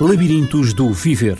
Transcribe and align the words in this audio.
Labirintos 0.00 0.74
do 0.74 0.92
Viver. 0.92 1.38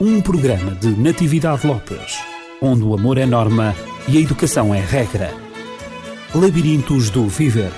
Um 0.00 0.20
programa 0.20 0.72
de 0.72 0.88
Natividade 0.88 1.64
Lopes, 1.64 2.18
onde 2.60 2.82
o 2.82 2.92
amor 2.92 3.18
é 3.18 3.24
norma 3.24 3.72
e 4.08 4.18
a 4.18 4.20
educação 4.20 4.74
é 4.74 4.80
regra. 4.80 5.32
Labirintos 6.34 7.08
do 7.08 7.28
Viver. 7.28 7.70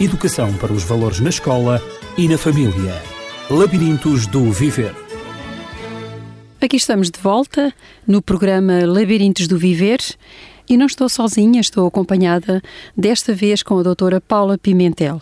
Educação 0.00 0.50
para 0.54 0.72
os 0.72 0.82
valores 0.82 1.20
na 1.20 1.28
escola 1.28 1.82
e 2.16 2.26
na 2.26 2.38
família. 2.38 2.94
Labirintos 3.50 4.26
do 4.26 4.50
Viver. 4.50 4.94
Aqui 6.58 6.76
estamos 6.76 7.10
de 7.10 7.20
volta 7.20 7.74
no 8.06 8.22
programa 8.22 8.86
Labirintos 8.86 9.46
do 9.46 9.58
Viver. 9.58 10.00
E 10.66 10.74
não 10.78 10.86
estou 10.86 11.10
sozinha, 11.10 11.60
estou 11.60 11.86
acompanhada 11.86 12.62
desta 12.96 13.34
vez 13.34 13.62
com 13.62 13.78
a 13.78 13.82
doutora 13.82 14.22
Paula 14.22 14.56
Pimentel. 14.56 15.20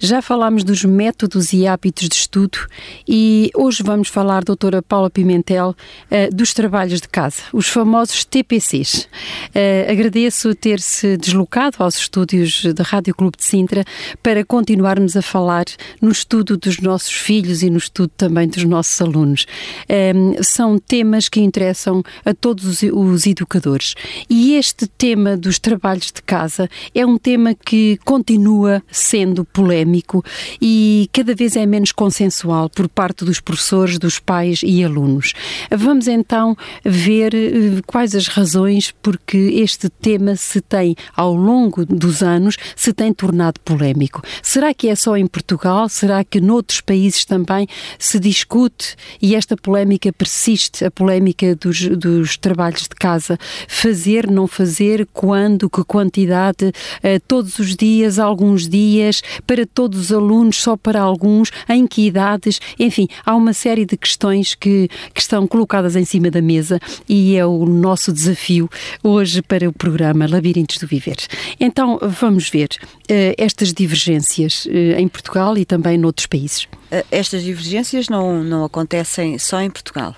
Já 0.00 0.22
falámos 0.22 0.62
dos 0.62 0.84
métodos 0.84 1.52
e 1.52 1.66
hábitos 1.66 2.08
de 2.08 2.14
estudo 2.14 2.58
e 3.06 3.50
hoje 3.52 3.82
vamos 3.82 4.06
falar, 4.06 4.44
doutora 4.44 4.80
Paula 4.80 5.10
Pimentel, 5.10 5.70
uh, 5.70 6.34
dos 6.34 6.54
trabalhos 6.54 7.00
de 7.00 7.08
casa, 7.08 7.42
os 7.52 7.66
famosos 7.66 8.24
TPCs. 8.24 9.08
Uh, 9.48 9.90
agradeço 9.90 10.54
ter-se 10.54 11.16
deslocado 11.16 11.78
aos 11.80 11.96
estúdios 11.96 12.64
da 12.74 12.84
Rádio 12.84 13.12
Clube 13.12 13.38
de 13.38 13.44
Sintra 13.44 13.84
para 14.22 14.44
continuarmos 14.44 15.16
a 15.16 15.22
falar 15.22 15.64
no 16.00 16.12
estudo 16.12 16.56
dos 16.56 16.78
nossos 16.78 17.12
filhos 17.12 17.64
e 17.64 17.68
no 17.68 17.78
estudo 17.78 18.12
também 18.16 18.46
dos 18.46 18.62
nossos 18.62 19.00
alunos. 19.02 19.46
Uh, 19.90 20.44
são 20.44 20.78
temas 20.78 21.28
que 21.28 21.40
interessam 21.40 22.04
a 22.24 22.32
todos 22.32 22.64
os, 22.64 22.82
os 22.84 23.26
educadores 23.26 23.96
e 24.30 24.54
este 24.54 24.86
tema 24.86 25.36
dos 25.36 25.58
trabalhos 25.58 26.12
de 26.12 26.22
casa 26.22 26.70
é 26.94 27.04
um 27.04 27.18
tema 27.18 27.52
que 27.52 27.98
continua 28.04 28.80
sendo 28.92 29.44
polémico 29.44 29.87
académico 29.88 30.22
e 30.60 31.08
cada 31.12 31.34
vez 31.34 31.56
é 31.56 31.64
menos 31.64 31.92
consensual 31.92 32.68
por 32.68 32.88
parte 32.88 33.24
dos 33.24 33.40
professores, 33.40 33.98
dos 33.98 34.18
pais 34.18 34.60
e 34.62 34.84
alunos. 34.84 35.32
Vamos 35.70 36.06
então 36.06 36.56
ver 36.84 37.34
eh, 37.34 37.82
quais 37.86 38.14
as 38.14 38.28
razões 38.28 38.92
porque 39.02 39.36
este 39.36 39.88
tema 39.88 40.36
se 40.36 40.60
tem, 40.60 40.94
ao 41.16 41.34
longo 41.34 41.84
dos 41.84 42.22
anos, 42.22 42.56
se 42.76 42.92
tem 42.92 43.12
tornado 43.12 43.60
polémico. 43.60 44.22
Será 44.42 44.74
que 44.74 44.88
é 44.88 44.94
só 44.94 45.16
em 45.16 45.26
Portugal? 45.26 45.88
Será 45.88 46.22
que 46.22 46.40
noutros 46.40 46.80
países 46.80 47.24
também 47.24 47.66
se 47.98 48.20
discute 48.20 48.96
e 49.20 49.34
esta 49.34 49.56
polémica 49.56 50.12
persiste, 50.12 50.84
a 50.84 50.90
polémica 50.90 51.54
dos, 51.56 51.88
dos 51.88 52.36
trabalhos 52.36 52.82
de 52.82 52.90
casa? 52.90 53.38
Fazer, 53.66 54.30
não 54.30 54.46
fazer, 54.46 55.06
quando, 55.12 55.70
que 55.70 55.82
quantidade, 55.84 56.72
eh, 57.02 57.18
todos 57.18 57.58
os 57.58 57.74
dias, 57.74 58.18
alguns 58.18 58.68
dias, 58.68 59.22
para 59.46 59.64
todos 59.78 60.00
os 60.00 60.12
alunos, 60.12 60.60
só 60.60 60.76
para 60.76 61.00
alguns, 61.00 61.52
em 61.68 61.86
que 61.86 62.04
idades, 62.04 62.60
enfim, 62.80 63.06
há 63.24 63.36
uma 63.36 63.52
série 63.52 63.86
de 63.86 63.96
questões 63.96 64.56
que, 64.56 64.90
que 65.14 65.20
estão 65.20 65.46
colocadas 65.46 65.94
em 65.94 66.04
cima 66.04 66.32
da 66.32 66.42
mesa 66.42 66.80
e 67.08 67.36
é 67.36 67.46
o 67.46 67.64
nosso 67.64 68.12
desafio 68.12 68.68
hoje 69.04 69.40
para 69.40 69.68
o 69.68 69.72
programa 69.72 70.26
Labirintos 70.28 70.78
do 70.78 70.86
Viver. 70.88 71.14
Então, 71.60 71.96
vamos 72.02 72.50
ver 72.50 72.70
uh, 72.82 73.34
estas 73.38 73.72
divergências 73.72 74.66
uh, 74.66 74.98
em 74.98 75.06
Portugal 75.06 75.56
e 75.56 75.64
também 75.64 75.96
noutros 75.96 76.26
países. 76.26 76.64
Uh, 76.64 77.06
estas 77.08 77.44
divergências 77.44 78.08
não, 78.08 78.42
não 78.42 78.64
acontecem 78.64 79.38
só 79.38 79.60
em 79.60 79.70
Portugal. 79.70 80.12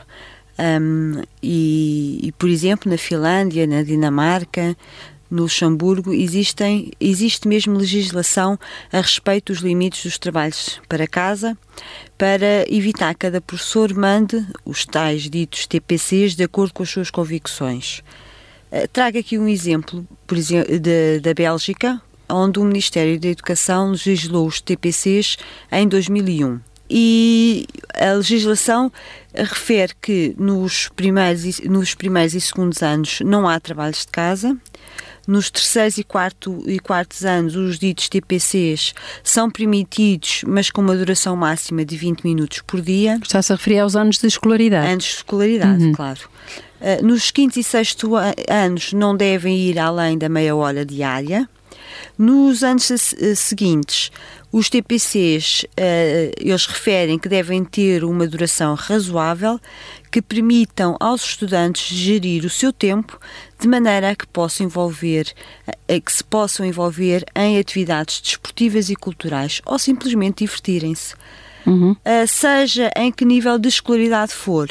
Um, 0.59 1.23
e, 1.43 2.21
e, 2.23 2.33
por 2.33 2.49
exemplo, 2.49 2.91
na 2.91 2.97
Finlândia, 2.97 3.67
na 3.67 3.83
Dinamarca, 3.83 4.75
no 5.31 5.43
Luxemburgo 5.43 6.13
existem, 6.13 6.91
existe 7.01 7.47
mesmo 7.47 7.79
legislação 7.79 8.59
a 8.93 9.01
respeito 9.01 9.53
dos 9.53 9.63
limites 9.63 10.03
dos 10.03 10.19
trabalhos 10.19 10.81
para 10.89 11.07
casa, 11.07 11.57
para 12.19 12.65
evitar 12.69 13.15
que 13.15 13.21
cada 13.21 13.41
professor 13.41 13.95
mande 13.95 14.45
os 14.65 14.85
tais 14.85 15.31
ditos 15.31 15.67
TPCs 15.67 16.35
de 16.35 16.45
acordo 16.45 16.75
com 16.75 16.83
as 16.83 16.91
suas 16.91 17.11
convicções. 17.11 18.03
Eh, 18.73 18.87
trago 18.87 19.19
aqui 19.19 19.39
um 19.39 19.49
exemplo, 19.49 20.07
por 20.27 20.37
exemplo, 20.37 20.79
de, 20.79 21.21
da 21.21 21.35
Bélgica, 21.35 22.01
onde 22.29 22.59
o 22.59 22.65
Ministério 22.65 23.19
da 23.19 23.29
Educação 23.29 23.91
legislou 23.91 24.47
os 24.47 24.61
TPCs 24.61 25.37
em 25.73 25.89
2001. 25.89 26.61
E 26.93 27.67
a 27.95 28.15
legislação 28.15 28.91
refere 29.33 29.93
que 30.03 30.35
nos 30.37 30.89
primeiros, 30.89 31.61
nos 31.61 31.95
primeiros 31.95 32.35
e 32.35 32.41
segundos 32.41 32.83
anos 32.83 33.21
não 33.25 33.49
há 33.49 33.61
trabalhos 33.61 34.01
de 34.01 34.09
casa, 34.09 34.57
nos 35.31 35.49
terceiros 35.49 35.97
e, 35.97 36.03
quarto, 36.03 36.61
e 36.67 36.81
quartos 36.81 37.25
anos, 37.25 37.55
os 37.55 37.79
ditos 37.79 38.09
TPCs 38.09 38.93
são 39.23 39.49
permitidos, 39.49 40.43
mas 40.45 40.71
com 40.71 40.81
uma 40.81 40.97
duração 40.97 41.37
máxima 41.37 41.85
de 41.85 41.97
20 41.97 42.23
minutos 42.25 42.63
por 42.67 42.81
dia. 42.81 43.19
Está-se 43.23 43.53
a 43.53 43.57
referir 43.57 43.79
aos 43.79 43.95
anos 43.95 44.19
de 44.19 44.27
escolaridade. 44.27 44.89
Anos 44.89 45.05
de 45.05 45.11
escolaridade, 45.11 45.85
uhum. 45.85 45.93
claro. 45.93 46.21
Uh, 46.81 47.07
nos 47.07 47.31
quinto 47.31 47.61
e 47.61 47.63
sexto 47.63 48.17
anos 48.49 48.93
não 48.93 49.17
devem 49.17 49.57
ir 49.57 49.79
além 49.79 50.19
da 50.19 50.29
meia 50.29 50.57
hora 50.57 50.85
diária. 50.85 51.49
Nos 52.19 52.65
anos 52.65 52.91
seguintes, 53.37 54.11
os 54.53 54.69
TPCs, 54.69 55.63
uh, 55.63 56.33
eles 56.39 56.67
referem 56.67 57.19
que 57.19 57.29
devem 57.29 57.65
ter 57.65 58.03
uma 58.03 58.27
duração 58.27 58.75
razoável, 58.75 59.61
que 60.11 60.21
permitam 60.21 60.97
aos 60.99 61.23
estudantes 61.23 61.97
gerir 61.97 62.45
o 62.45 62.51
seu 62.51 62.73
tempo 62.73 63.19
de 63.59 63.69
maneira 63.69 64.11
a 64.11 64.17
que 64.17 64.27
possam 64.27 64.67
envolver, 64.67 65.33
a 65.67 66.01
que 66.01 66.13
se 66.13 66.25
possam 66.25 66.67
envolver 66.67 67.25
em 67.35 67.59
atividades 67.59 68.21
desportivas 68.21 68.91
e 68.91 68.97
culturais 68.97 69.61
ou 69.65 69.79
simplesmente 69.79 70.45
divertirem-se. 70.45 71.15
Uhum. 71.67 71.93
Uh, 71.93 72.27
seja 72.27 72.91
em 72.97 73.13
que 73.13 73.25
nível 73.25 73.59
de 73.59 73.69
escolaridade 73.69 74.33
for, 74.33 74.69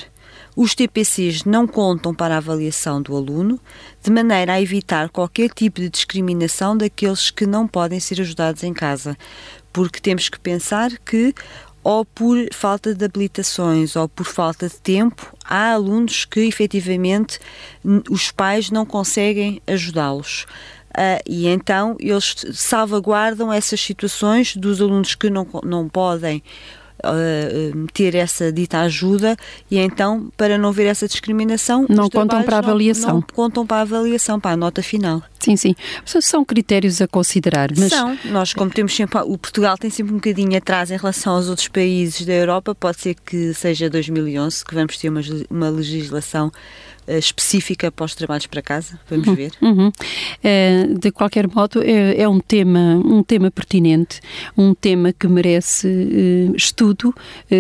os 0.56 0.76
TPCs 0.76 1.46
não 1.46 1.66
contam 1.66 2.14
para 2.14 2.36
a 2.36 2.40
avaliação 2.40 3.02
do 3.02 3.16
aluno, 3.16 3.60
de 4.04 4.12
maneira 4.12 4.54
a 4.54 4.62
evitar 4.62 5.08
qualquer 5.08 5.52
tipo 5.52 5.80
de 5.80 5.90
discriminação 5.90 6.76
daqueles 6.76 7.32
que 7.32 7.46
não 7.46 7.66
podem 7.66 8.00
ser 8.00 8.20
ajudados 8.20 8.64
em 8.64 8.74
casa, 8.74 9.18
porque 9.72 10.02
temos 10.02 10.28
que 10.28 10.40
pensar 10.40 10.92
que 11.06 11.34
ou 11.84 12.04
por 12.04 12.38
falta 12.52 12.94
de 12.94 13.06
habilitações 13.06 13.96
ou 13.96 14.08
por 14.08 14.26
falta 14.26 14.68
de 14.68 14.76
tempo, 14.76 15.36
há 15.44 15.74
alunos 15.74 16.26
que 16.26 16.42
efetivamente 16.42 17.40
os 18.10 18.32
pais 18.32 18.70
não 18.70 18.86
conseguem 18.86 19.62
ajudá-los. 19.66 20.46
Uh, 20.90 21.22
e 21.26 21.48
então 21.48 21.96
eles 22.00 22.36
salvaguardam 22.52 23.54
essas 23.54 23.80
situações 23.80 24.56
dos 24.56 24.82
alunos 24.82 25.14
que 25.14 25.30
não, 25.30 25.48
não 25.64 25.88
podem 25.88 26.44
uh, 27.04 27.88
ter 27.94 28.16
essa 28.16 28.52
dita 28.52 28.80
ajuda 28.80 29.36
e 29.70 29.78
então, 29.78 30.30
para 30.36 30.58
não 30.58 30.72
ver 30.72 30.86
essa 30.86 31.08
discriminação, 31.08 31.86
não 31.90 32.10
contam 32.10 32.44
para 32.44 32.58
a 32.58 32.60
avaliação. 32.60 33.10
Não, 33.10 33.16
não, 33.16 33.22
contam 33.34 33.66
para 33.66 33.78
a 33.78 33.82
avaliação, 33.82 34.40
para 34.40 34.52
a 34.52 34.58
nota 34.58 34.84
final. 34.84 35.22
Sim, 35.40 35.56
sim. 35.56 35.76
São 36.06 36.44
critérios 36.44 37.02
a 37.02 37.08
considerar. 37.08 37.70
Mas... 37.78 37.90
São. 37.90 38.18
Nós, 38.26 38.54
como 38.54 38.70
temos 38.70 38.96
sempre. 38.96 39.20
O 39.22 39.38
Portugal 39.38 39.78
tem 39.78 39.90
sempre 39.90 40.14
um 40.14 40.18
bocadinho 40.18 40.58
atrás 40.58 40.92
em 40.92 40.98
relação 40.98 41.36
aos 41.36 41.48
outros 41.48 41.68
países 41.70 42.26
da 42.26 42.34
Europa. 42.34 42.76
Pode 42.76 43.00
ser 43.00 43.16
que 43.26 43.54
seja 43.54 43.90
2011 43.90 44.66
que 44.66 44.76
vamos 44.76 44.98
ter 44.98 45.10
uma, 45.10 45.22
uma 45.50 45.70
legislação 45.70 46.52
específica 47.18 47.92
para 47.92 48.06
os 48.06 48.16
trabalhos 48.16 48.48
para 48.48 48.62
casa. 48.62 49.00
Vamos 49.10 49.28
uhum, 49.28 49.36
ver. 49.36 49.52
Uhum. 49.62 49.92
É, 50.44 50.88
de 50.88 51.12
qualquer 51.12 51.48
modo, 51.48 51.82
é, 51.84 52.22
é, 52.22 52.30
um 52.30 52.40
tema 52.40 53.02
um 53.04 53.24
tema 53.24 53.50
pertinente, 53.50 54.20
um 54.58 54.74
tema 54.74 55.12
que 55.14 55.28
merece 55.28 55.88
uh, 55.88 56.56
estudo, 56.56 57.14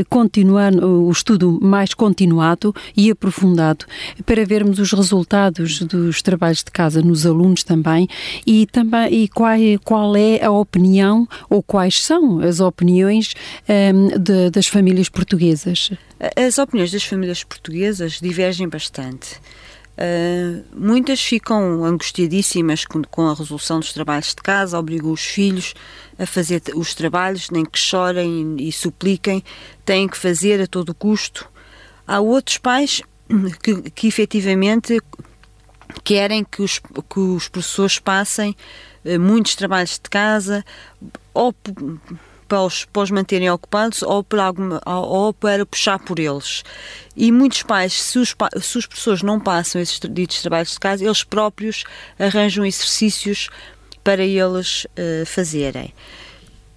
continuar 0.10 0.74
o 0.74 1.10
estudo 1.12 1.60
mais 1.62 1.94
continuado 1.94 2.74
e 2.96 3.10
aprofundado 3.10 3.86
para 4.26 4.46
vermos 4.46 4.80
os 4.80 4.92
resultados 4.92 5.80
dos 5.80 6.22
trabalhos 6.22 6.64
de 6.64 6.72
casa 6.72 7.02
nos 7.02 7.26
alunos 7.26 7.64
também 7.64 8.08
e 8.46 8.66
também 8.68 9.24
e 9.24 9.28
qual, 9.28 9.58
qual 9.84 10.16
é 10.16 10.44
a 10.44 10.52
opinião 10.52 11.28
ou 11.50 11.62
quais 11.64 12.04
são 12.04 12.40
as 12.40 12.60
opiniões 12.60 13.34
um, 13.68 14.19
de, 14.19 14.50
das 14.50 14.68
famílias 14.68 15.10
portuguesas. 15.10 15.92
As 16.36 16.57
opiniões 16.57 16.92
das 16.92 17.04
famílias 17.04 17.44
portuguesas 17.44 18.19
divergem 18.19 18.68
bastante. 18.68 19.39
Uh, 20.00 20.63
muitas 20.74 21.21
ficam 21.21 21.83
angustiadíssimas 21.83 22.86
com, 22.86 23.01
com, 23.04 23.27
a 23.27 23.33
resolução 23.33 23.81
dos 23.81 23.92
trabalhos 23.92 24.30
de 24.30 24.36
casa, 24.36 24.80
obrigam 24.80 25.12
os 25.12 25.25
filhos 25.25 25.74
a 26.18 26.25
fazer 26.25 26.62
os 26.74 26.94
trabalhos, 26.94 27.50
nem 27.50 27.66
que 27.66 27.77
chorem 27.77 28.56
e, 28.60 28.71
supliquem, 28.71 29.44
têm 29.83 30.07
que 30.07 30.18
fazer 30.18 30.62
a 30.62 30.68
todo 30.68 30.94
custo. 30.94 31.50
Há 32.07 32.22
outros 32.22 32.57
pais 32.57 33.01
que, 33.62 33.89
que 33.92 34.07
efetivamente 34.07 35.01
querem 36.04 36.45
que 36.45 36.62
os, 36.62 36.80
que 36.80 37.19
os 37.19 37.50
professores 37.50 38.00
passem 38.00 38.56
uh, 39.04 39.19
muitos 39.19 39.56
trabalhos 39.56 40.00
de 40.01 40.10
casa 40.10 40.63
ou 41.33 41.54
para 42.50 42.63
os, 42.63 42.84
para 42.86 43.04
os 43.04 43.12
manterem 43.12 43.50
ocupados 43.50 44.01
ou 44.01 44.24
para, 44.24 44.44
alguma, 44.44 44.81
ou 44.86 45.31
para 45.31 45.66
puxar 45.66 46.00
por 46.00 46.19
eles. 46.19 46.63
E 47.16 47.31
muitos 47.31 47.62
pais, 47.63 47.94
se 47.94 48.18
os, 48.18 48.36
se 48.62 48.78
os 48.78 48.88
professores 48.88 49.22
não 49.22 49.40
passam 49.40 49.80
esses 49.80 50.00
ditos 50.10 50.42
trabalhos 50.42 50.72
de 50.72 50.80
casa, 50.80 51.06
eles 51.06 51.24
próprios 51.24 51.84
arranjam 52.18 52.66
exercícios 52.66 53.50
para 54.04 54.24
eles 54.24 54.86
uh, 54.86 55.25
fazerem. 55.25 55.94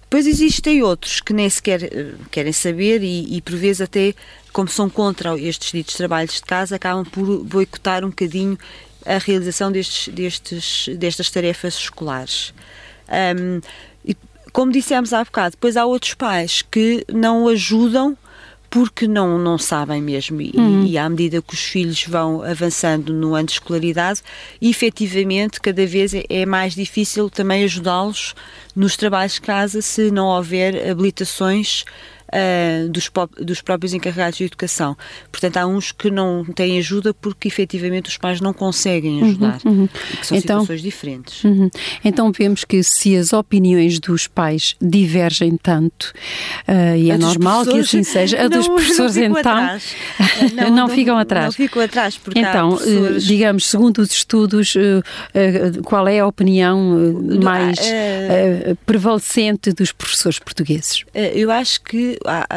Depois 0.01 0.27
existem 0.27 0.83
outros 0.83 1.19
que 1.19 1.33
nem 1.33 1.49
sequer 1.49 1.81
uh, 1.81 2.29
querem 2.29 2.53
saber 2.53 3.01
e, 3.01 3.35
e, 3.35 3.41
por 3.41 3.55
vezes, 3.55 3.81
até 3.81 4.13
como 4.51 4.69
são 4.69 4.87
contra 4.87 5.35
estes 5.39 5.71
ditos 5.71 5.95
trabalhos 5.95 6.35
de 6.35 6.43
casa, 6.43 6.75
acabam 6.75 7.03
por 7.03 7.43
boicotar 7.43 8.05
um 8.05 8.09
bocadinho 8.09 8.57
a 9.05 9.17
realização 9.17 9.71
destes, 9.71 10.13
destes, 10.13 10.89
destas 10.97 11.31
tarefas 11.31 11.73
escolares. 11.75 12.53
Um, 13.09 13.59
como 14.53 14.71
dissemos 14.71 15.11
há 15.11 15.23
bocado, 15.23 15.51
depois 15.51 15.75
há 15.75 15.85
outros 15.85 16.13
pais 16.13 16.61
que 16.61 17.03
não 17.11 17.47
ajudam 17.47 18.15
porque 18.69 19.07
não, 19.07 19.37
não 19.37 19.55
sabem 19.57 20.01
mesmo. 20.01 20.41
E, 20.41 20.51
uhum. 20.55 20.83
e, 20.83 20.97
à 20.97 21.07
medida 21.07 21.43
que 21.43 21.53
os 21.53 21.61
filhos 21.61 22.05
vão 22.05 22.41
avançando 22.41 23.13
no 23.13 23.35
ano 23.35 23.45
de 23.45 23.51
escolaridade, 23.53 24.21
efetivamente, 24.59 25.61
cada 25.61 25.85
vez 25.85 26.11
é, 26.13 26.23
é 26.27 26.43
mais 26.43 26.73
difícil 26.73 27.29
também 27.29 27.63
ajudá-los 27.63 28.33
nos 28.75 28.97
trabalhos 28.97 29.33
de 29.33 29.41
casa 29.41 29.79
se 29.79 30.09
não 30.09 30.25
houver 30.25 30.89
habilitações 30.89 31.85
uh, 32.33 32.89
dos, 32.89 33.09
dos 33.39 33.61
próprios 33.61 33.93
encarregados 33.93 34.37
de 34.37 34.45
educação. 34.45 34.97
Portanto, 35.31 35.57
há 35.57 35.67
uns 35.67 35.91
que 35.91 36.09
não 36.09 36.43
têm 36.43 36.79
ajuda 36.79 37.13
porque 37.13 37.47
efetivamente 37.47 38.09
os 38.09 38.17
pais 38.17 38.41
não 38.41 38.53
conseguem 38.53 39.21
uhum, 39.21 39.29
ajudar, 39.29 39.59
uhum, 39.65 39.71
uhum. 39.71 39.89
são 40.21 40.37
então, 40.37 40.61
situações 40.61 40.81
diferentes. 40.81 41.43
Uhum. 41.43 41.69
Então 42.03 42.31
vemos 42.31 42.63
que 42.63 42.83
se 42.83 43.15
as 43.15 43.33
opiniões 43.33 43.99
dos 43.99 44.27
pais 44.27 44.75
divergem 44.81 45.57
tanto, 45.57 46.13
uh, 46.67 46.95
e 46.97 47.11
é 47.11 47.17
normal 47.17 47.65
que 47.65 47.79
assim 47.79 48.03
seja, 48.03 48.41
a 48.41 48.47
dos 48.53 48.67
professores 48.67 49.15
não 49.15 49.39
então 49.39 49.53
não, 50.53 50.69
não, 50.69 50.75
não, 50.75 50.89
ficam 50.89 51.17
atrás. 51.17 51.45
Não 51.45 51.51
ficam 51.51 51.81
atrás, 51.81 52.17
porque 52.17 52.39
então, 52.39 52.75
professores... 52.75 53.23
digamos, 53.23 53.65
segundo 53.67 53.99
os 53.99 54.11
estudos, 54.11 54.73
qual 55.83 56.07
é 56.07 56.19
a 56.19 56.27
opinião 56.27 57.21
mais 57.41 57.79
prevalecente 58.85 59.71
dos 59.71 59.91
professores 59.91 60.39
portugueses? 60.39 61.03
Eu 61.13 61.51
acho 61.51 61.81
que 61.81 62.17
há, 62.25 62.47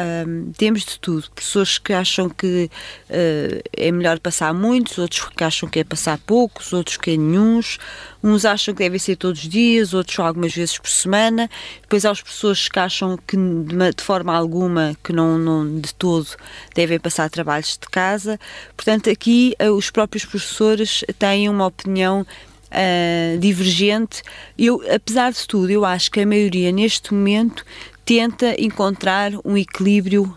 temos 0.57 0.85
de 0.85 0.99
tudo. 0.99 1.29
Pessoas 1.31 1.77
que 1.77 1.93
acham 1.93 2.29
que 2.29 2.69
uh, 3.09 3.61
é 3.75 3.91
melhor 3.91 4.19
passar 4.19 4.53
muitos, 4.53 4.97
outros 4.97 5.29
que 5.29 5.43
acham 5.43 5.69
que 5.69 5.79
é 5.79 5.83
passar 5.83 6.17
poucos, 6.19 6.73
outros 6.73 6.97
que 6.97 7.11
é 7.11 7.17
nenhums. 7.17 7.77
Uns 8.23 8.45
acham 8.45 8.73
que 8.73 8.79
devem 8.79 8.99
ser 8.99 9.15
todos 9.15 9.43
os 9.43 9.49
dias, 9.49 9.93
outros 9.93 10.19
algumas 10.19 10.53
vezes 10.53 10.77
por 10.77 10.89
semana. 10.89 11.49
Depois 11.81 12.05
há 12.05 12.11
as 12.11 12.21
pessoas 12.21 12.67
que 12.67 12.79
acham 12.79 13.17
que 13.27 13.37
de, 13.37 14.03
forma 14.03 14.35
alguma, 14.35 14.95
que 15.03 15.13
não, 15.13 15.37
não 15.37 15.79
de 15.79 15.93
todo, 15.93 16.27
devem 16.75 16.99
passar 16.99 17.29
trabalhos 17.29 17.77
de 17.79 17.87
casa. 17.89 18.39
Portanto, 18.75 19.09
aqui 19.09 19.55
uh, 19.61 19.71
os 19.71 19.89
próprios 19.89 20.25
professores 20.25 21.03
têm 21.19 21.49
uma 21.49 21.65
opinião 21.65 22.25
Uh, 22.69 23.39
divergente. 23.39 24.21
Eu, 24.57 24.83
apesar 24.93 25.31
de 25.31 25.47
tudo, 25.47 25.69
eu 25.69 25.85
acho 25.85 26.11
que 26.11 26.19
a 26.19 26.25
maioria 26.25 26.69
neste 26.69 27.13
momento 27.13 27.63
tenta 28.07 28.55
encontrar 28.57 29.33
um 29.43 29.57
equilíbrio 29.57 30.33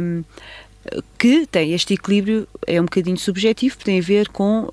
um, 0.00 0.24
que 1.18 1.46
tem 1.46 1.74
este 1.74 1.92
equilíbrio, 1.92 2.48
é 2.66 2.80
um 2.80 2.84
bocadinho 2.84 3.18
subjetivo, 3.18 3.76
tem 3.76 3.98
a 3.98 4.02
ver 4.02 4.28
com 4.28 4.64
uh, 4.64 4.70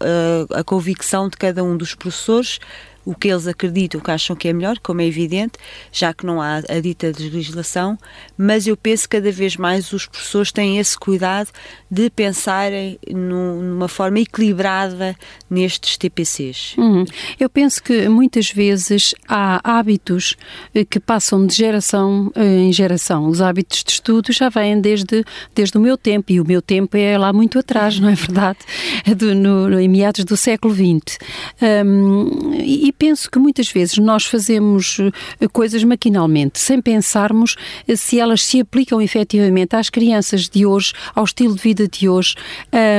a 0.54 0.64
convicção 0.64 1.28
de 1.28 1.36
cada 1.36 1.62
um 1.62 1.76
dos 1.76 1.94
professores 1.94 2.60
o 3.06 3.16
que 3.16 3.28
eles 3.28 3.48
acreditam, 3.48 4.00
o 4.00 4.04
que 4.04 4.12
acham 4.12 4.36
que 4.36 4.48
é 4.48 4.54
melhor, 4.54 4.78
como 4.80 5.02
é 5.02 5.06
evidente, 5.06 5.54
já 5.92 6.14
que 6.14 6.26
não 6.26 6.42
há 6.42 6.58
a 6.58 6.80
dita 6.80 7.12
legislação, 7.18 7.98
mas 8.38 8.68
eu 8.68 8.78
penso 8.78 9.04
que 9.04 9.18
cada 9.18 9.32
vez 9.32 9.58
mais 9.58 9.92
os 9.92 10.06
professores 10.06 10.52
têm 10.52 10.78
esse 10.78 10.98
cuidado 10.98 11.50
de 11.90 12.10
pensarem 12.10 12.98
numa 13.10 13.88
forma 13.88 14.20
equilibrada 14.20 15.16
nestes 15.50 15.98
TPCs. 15.98 16.76
Uhum. 16.78 17.06
Eu 17.40 17.50
penso 17.50 17.82
que 17.84 18.08
muitas 18.08 18.52
vezes 18.52 19.14
há 19.28 19.60
hábitos 19.64 20.36
eh, 20.74 20.86
que 20.86 21.00
passam 21.00 21.46
de 21.46 21.56
geração 21.56 22.32
eh, 22.36 22.60
em 22.60 22.74
geração. 22.74 23.28
Os 23.28 23.42
hábitos 23.42 23.84
de 23.84 23.92
estudo 23.92 24.32
já 24.32 24.50
vêm 24.50 24.80
desde, 24.80 25.26
desde 25.54 25.78
o 25.78 25.82
meu 25.82 25.98
tempo, 25.98 26.32
e 26.32 26.40
o 26.40 26.46
meu 26.46 26.62
tempo 26.62 26.96
é 26.96 27.18
lá 27.18 27.34
muito 27.34 27.60
atrás, 27.60 28.00
não 28.00 28.10
é 28.10 28.16
verdade? 28.16 28.60
Do, 29.18 29.36
no, 29.36 29.80
em 29.80 29.88
meados 29.88 30.24
do 30.24 30.38
século 30.38 30.74
XX. 30.74 31.18
Um, 31.62 32.54
e 32.62 32.91
e 32.92 32.94
penso 32.94 33.32
que 33.32 33.40
muitas 33.40 33.72
vezes 33.72 33.98
nós 33.98 34.26
fazemos 34.26 35.00
eh, 35.00 35.48
coisas 35.48 35.82
maquinalmente, 35.82 36.60
sem 36.60 36.82
pensarmos 36.82 37.56
eh, 37.88 37.96
se 37.96 38.20
elas 38.20 38.44
se 38.44 38.60
aplicam 38.60 39.02
efetivamente 39.02 39.78
às 39.78 39.90
crianças 39.90 40.50
de 40.50 40.66
hoje, 40.66 40.92
ao 41.16 41.24
estilo 41.24 41.56
de 41.56 41.62
vida 41.62 41.88
de 41.88 42.10
hoje 42.10 42.36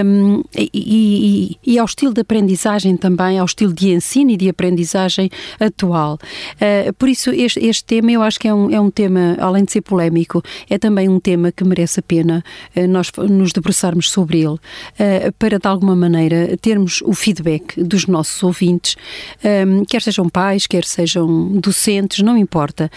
um, 0.04 0.42
e, 0.56 0.70
e, 0.74 1.72
e, 1.74 1.78
ao 1.78 1.84
estilo 1.84 2.14
de 2.14 2.22
aprendizagem 2.22 2.96
também, 2.96 3.38
ao 3.38 3.44
estilo 3.44 3.72
de 3.72 3.90
ensino 3.90 4.30
e 4.30 4.36
de 4.36 4.48
aprendizagem 4.48 5.28
atual. 5.60 6.18
Uh, 6.54 6.92
por 6.94 7.08
isso, 7.08 7.30
este, 7.30 7.60
este, 7.60 7.84
tema 7.84 8.10
eu 8.10 8.22
acho 8.22 8.40
que 8.40 8.48
é 8.48 8.54
um, 8.54 8.70
é 8.70 8.80
um 8.80 8.90
tema, 8.90 9.36
além 9.38 9.64
de 9.64 9.72
ser 9.72 9.82
polémico, 9.82 10.42
é 10.70 10.78
também 10.78 11.08
um 11.08 11.20
tema 11.20 11.52
que 11.52 11.64
merece 11.64 12.00
a 12.00 12.02
pena 12.02 12.42
uh, 12.74 12.88
nós 12.88 13.12
nos 13.28 13.52
debruçarmos 13.52 14.10
sobre 14.10 14.38
ele, 14.38 14.54
uh, 14.54 15.32
para 15.38 15.58
de 15.58 15.68
alguma 15.68 15.94
maneira 15.94 16.56
termos 16.56 17.02
o 17.02 17.12
feedback 17.12 17.82
dos 17.82 18.06
nossos 18.06 18.42
ouvintes. 18.42 18.96
Um, 19.44 19.81
quer 19.88 20.02
sejam 20.02 20.28
pais, 20.28 20.66
quer 20.66 20.84
sejam 20.84 21.48
docentes, 21.52 22.20
não 22.20 22.36
importa. 22.36 22.90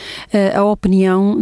A 0.53 0.63
opinião 0.63 1.37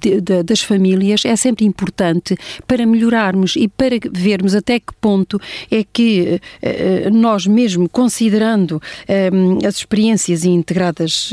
de, 0.00 0.20
de, 0.20 0.42
das 0.42 0.60
famílias 0.60 1.24
é 1.24 1.36
sempre 1.36 1.64
importante 1.64 2.36
para 2.66 2.86
melhorarmos 2.86 3.56
e 3.56 3.68
para 3.68 3.96
vermos 4.12 4.54
até 4.54 4.78
que 4.78 4.92
ponto 5.00 5.40
é 5.70 5.84
que 5.84 6.40
eh, 6.62 7.08
nós 7.10 7.46
mesmo 7.46 7.88
considerando 7.88 8.80
eh, 9.08 9.30
as 9.66 9.76
experiências 9.76 10.44
integradas 10.44 11.32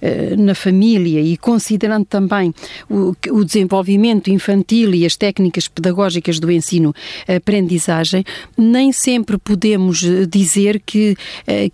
eh, 0.00 0.36
na 0.36 0.54
família 0.54 1.20
e 1.20 1.36
considerando 1.36 2.04
também 2.04 2.54
o, 2.88 3.14
o 3.30 3.44
desenvolvimento 3.44 4.30
infantil 4.30 4.94
e 4.94 5.04
as 5.04 5.16
técnicas 5.16 5.68
pedagógicas 5.68 6.38
do 6.38 6.50
ensino-aprendizagem, 6.50 8.24
nem 8.56 8.92
sempre 8.92 9.38
podemos 9.38 10.04
dizer 10.28 10.82
que, 10.84 11.16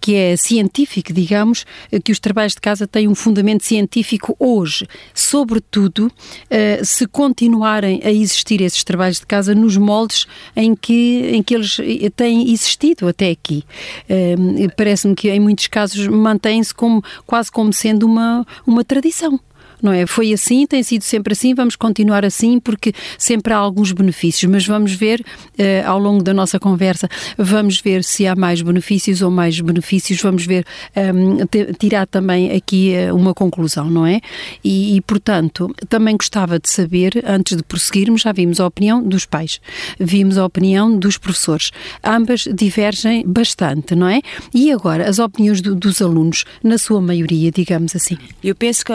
que 0.00 0.14
é 0.14 0.36
científico 0.36 1.11
digamos, 1.12 1.64
que 2.04 2.12
os 2.12 2.18
trabalhos 2.18 2.54
de 2.54 2.60
casa 2.60 2.86
têm 2.86 3.08
um 3.08 3.14
fundamento 3.14 3.64
científico 3.64 4.36
hoje, 4.38 4.86
sobretudo 5.14 6.10
eh, 6.50 6.80
se 6.84 7.06
continuarem 7.06 8.00
a 8.04 8.10
existir 8.10 8.60
esses 8.60 8.82
trabalhos 8.84 9.20
de 9.20 9.26
casa 9.26 9.54
nos 9.54 9.76
moldes 9.76 10.26
em 10.56 10.74
que, 10.74 11.30
em 11.32 11.42
que 11.42 11.54
eles 11.54 11.78
eh, 11.80 12.10
têm 12.10 12.50
existido 12.50 13.08
até 13.08 13.30
aqui. 13.30 13.64
Eh, 14.08 14.36
parece-me 14.76 15.14
que 15.14 15.30
em 15.30 15.40
muitos 15.40 15.66
casos 15.66 16.06
mantém-se 16.06 16.74
como, 16.74 17.02
quase 17.26 17.50
como 17.50 17.72
sendo 17.72 18.06
uma, 18.06 18.46
uma 18.66 18.84
tradição 18.84 19.38
não 19.82 19.92
é? 19.92 20.06
Foi 20.06 20.32
assim, 20.32 20.66
tem 20.66 20.82
sido 20.82 21.02
sempre 21.02 21.32
assim, 21.32 21.54
vamos 21.54 21.76
continuar 21.76 22.24
assim 22.24 22.60
porque 22.60 22.92
sempre 23.18 23.52
há 23.52 23.56
alguns 23.56 23.92
benefícios, 23.92 24.50
mas 24.50 24.66
vamos 24.66 24.92
ver 24.92 25.20
uh, 25.20 25.88
ao 25.88 25.98
longo 25.98 26.22
da 26.22 26.32
nossa 26.32 26.58
conversa, 26.58 27.08
vamos 27.36 27.80
ver 27.80 28.04
se 28.04 28.26
há 28.26 28.36
mais 28.36 28.62
benefícios 28.62 29.20
ou 29.22 29.30
mais 29.30 29.60
benefícios, 29.60 30.20
vamos 30.20 30.46
ver, 30.46 30.64
ehm, 30.94 31.38
tirar 31.78 32.06
também 32.06 32.52
aqui 32.52 32.94
uh, 33.10 33.14
uma 33.14 33.34
conclusão, 33.34 33.90
não 33.90 34.06
é? 34.06 34.20
E, 34.62 34.96
e, 34.96 35.00
portanto, 35.00 35.74
também 35.88 36.16
gostava 36.16 36.58
de 36.58 36.68
saber, 36.68 37.22
antes 37.26 37.56
de 37.56 37.62
prosseguirmos, 37.62 38.22
já 38.22 38.32
vimos 38.32 38.60
a 38.60 38.66
opinião 38.66 39.02
dos 39.02 39.26
pais, 39.26 39.60
vimos 39.98 40.38
a 40.38 40.44
opinião 40.44 40.96
dos 40.96 41.18
professores, 41.18 41.70
ambas 42.04 42.46
divergem 42.54 43.24
bastante, 43.26 43.94
não 43.94 44.08
é? 44.08 44.20
E 44.54 44.70
agora, 44.70 45.08
as 45.08 45.18
opiniões 45.18 45.60
do, 45.60 45.74
dos 45.74 46.00
alunos, 46.00 46.44
na 46.62 46.78
sua 46.78 47.00
maioria, 47.00 47.50
digamos 47.50 47.96
assim? 47.96 48.16
Eu 48.42 48.54
penso 48.54 48.84
que 48.84 48.92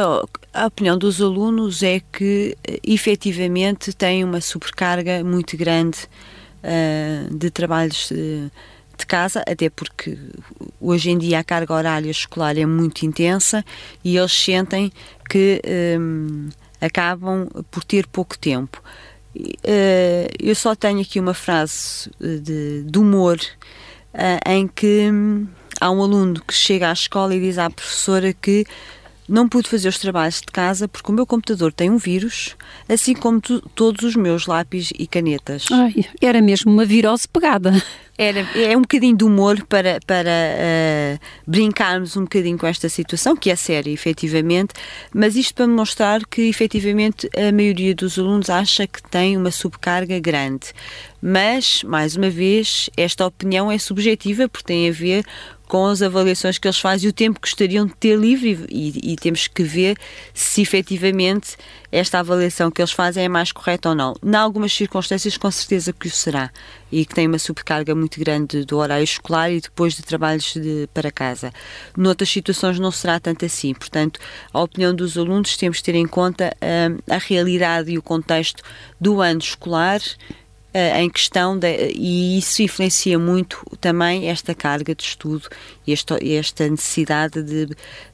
a 0.58 0.66
opinião 0.66 0.98
dos 0.98 1.22
alunos 1.22 1.84
é 1.84 2.02
que, 2.12 2.58
eh, 2.68 2.80
efetivamente, 2.84 3.94
têm 3.94 4.24
uma 4.24 4.42
sobrecarga 4.42 5.24
muito 5.24 5.56
grande 5.56 6.00
uh, 6.64 7.38
de 7.38 7.52
trabalhos 7.52 8.10
de, 8.10 8.50
de, 8.98 9.06
casa, 9.06 9.44
até 9.48 9.70
porque 9.70 10.18
hoje 10.82 11.12
em 11.12 11.18
dia 11.18 11.40
a 11.40 11.44
carga 11.44 11.76
horária 11.76 12.10
escolar 12.10 12.58
é 12.58 12.66
muito 12.66 13.06
intensa 13.06 13.64
e 14.04 14.18
eles 14.18 14.32
sentem 14.32 14.92
que 15.30 15.62
um, 16.00 16.50
eh, 16.82 16.88
acabam 16.88 17.48
por 17.70 17.84
ter 17.84 18.08
pouco 18.08 18.36
tempo. 18.38 18.82
Uh, 19.36 20.28
eu 20.40 20.56
só 20.56 20.74
tenho 20.74 21.02
aqui 21.02 21.20
uma 21.20 21.36
frase 21.36 22.10
de, 22.20 22.82
de 22.82 22.98
humor 22.98 23.40
uh, 24.16 24.50
em 24.50 24.68
que 24.68 25.12
um, 25.12 25.48
há 25.80 25.92
um 25.92 26.02
aluno 26.02 26.42
que 26.42 26.54
chega 26.54 26.90
à 26.90 26.94
escola 26.94 27.36
e 27.36 27.40
diz 27.40 27.60
à 27.60 27.70
professora 27.70 28.34
que 28.34 28.66
não 29.28 29.48
pude 29.48 29.70
fazer 29.70 29.90
os 29.90 29.98
trabalhos 29.98 30.42
de 30.42 30.48
casa 30.48 30.88
porque 30.88 31.12
o 31.12 31.16
meu 31.16 31.26
computador 31.26 31.74
tem 31.74 31.90
um 31.90 31.98
vírus, 31.98 32.56
assim 32.88 33.14
como 33.14 33.42
tu, 33.42 33.62
todos 33.76 34.04
os 34.04 34.16
meus 34.16 34.48
lápis 34.48 34.92
e 34.98 35.06
canetas. 35.06 35.66
Ai, 35.72 36.06
era 36.22 36.42
mesmo 36.42 36.72
uma 36.72 36.86
virose 36.86 37.28
pegada. 37.28 37.74
Era, 38.18 38.40
é 38.56 38.76
um 38.76 38.82
bocadinho 38.82 39.16
de 39.16 39.24
humor 39.24 39.64
para, 39.70 40.00
para 40.08 40.32
uh, 40.32 41.20
brincarmos 41.46 42.18
um 42.18 42.22
bocadinho 42.22 42.58
com 42.58 42.66
esta 42.66 42.90
situação, 42.90 43.36
que 43.36 43.52
é 43.52 43.56
séria, 43.56 43.92
efetivamente, 43.92 44.74
mas 45.14 45.36
isto 45.36 45.54
para 45.54 45.68
mostrar 45.68 46.26
que, 46.26 46.42
efetivamente, 46.50 47.30
a 47.38 47.52
maioria 47.52 47.94
dos 47.94 48.18
alunos 48.18 48.50
acha 48.50 48.88
que 48.88 49.04
tem 49.04 49.38
uma 49.38 49.52
subcarga 49.52 50.20
grande. 50.20 50.74
Mas, 51.22 51.84
mais 51.84 52.16
uma 52.16 52.30
vez, 52.30 52.90
esta 52.98 53.24
opinião 53.24 53.72
é 53.72 53.78
subjetiva 53.78 54.50
porque 54.50 54.66
tem 54.66 54.90
a 54.90 54.92
ver 54.92 55.24
com 55.68 55.86
as 55.86 56.02
avaliações 56.02 56.58
que 56.58 56.68
eles 56.68 56.80
fazem 56.80 57.08
e 57.08 57.10
o 57.10 57.14
tempo 57.14 57.40
que 57.40 57.48
gostariam 57.48 57.86
de 57.86 57.94
ter 57.96 58.18
livre 58.18 58.66
e, 58.70 59.14
e, 59.14 59.16
temos 59.16 59.48
que 59.48 59.64
ver 59.64 59.98
se 60.34 60.62
efetivamente 60.62 61.58
esta 61.92 62.20
avaliação 62.20 62.72
que 62.72 62.82
eles 62.82 62.92
fazem 62.92 63.26
é 63.26 63.30
mais 63.30 63.52
correta 63.52 63.90
ou 63.90 63.96
não. 63.96 64.16
Em 64.24 64.36
algumas 64.36 64.74
circunstâncias, 64.74 65.38
com 65.38 65.50
certeza 65.52 65.94
que 65.94 66.08
o 66.08 66.12
será 66.12 66.52
e 66.92 67.06
que 67.06 67.14
tem 67.14 67.28
uma 67.28 67.40
subcarga 67.40 67.94
muito 67.94 68.20
grande 68.20 68.64
do 68.66 68.78
horário 68.78 69.04
escolar 69.04 69.52
e 69.52 69.60
depois 69.60 69.94
de 69.94 70.02
trabalhos 70.04 70.54
de, 70.54 70.88
para 70.94 71.12
casa. 71.12 71.52
Noutras 71.96 72.30
situações 72.30 72.80
não 72.80 72.92
será 72.92 73.20
tanto 73.20 73.46
assim. 73.46 73.74
Portanto, 73.74 74.20
a 74.54 74.62
opinião 74.62 74.94
dos 74.94 75.18
alunos 75.18 75.58
temos 75.58 75.78
de 75.78 75.84
ter 75.84 75.96
em 75.96 76.08
conta 76.08 76.56
hum, 76.62 76.98
a 77.10 77.18
realidade 77.18 77.92
e 77.92 77.98
o 77.98 78.02
contexto 78.02 78.64
do 79.00 79.22
ano 79.22 79.40
escolar 79.40 80.02
uh, 80.78 80.98
em 80.98 81.10
questão 81.10 81.58
de, 81.58 81.92
e 81.96 82.38
isso 82.38 82.62
influencia 82.62 83.18
muito 83.18 83.66
também 83.82 84.30
esta 84.30 84.54
carga 84.54 84.94
de 84.94 85.04
estudo 85.04 85.48
e 85.86 85.94
esta, 85.94 86.20
esta 86.24 86.70
necessidade 86.70 87.42
de 87.42 87.70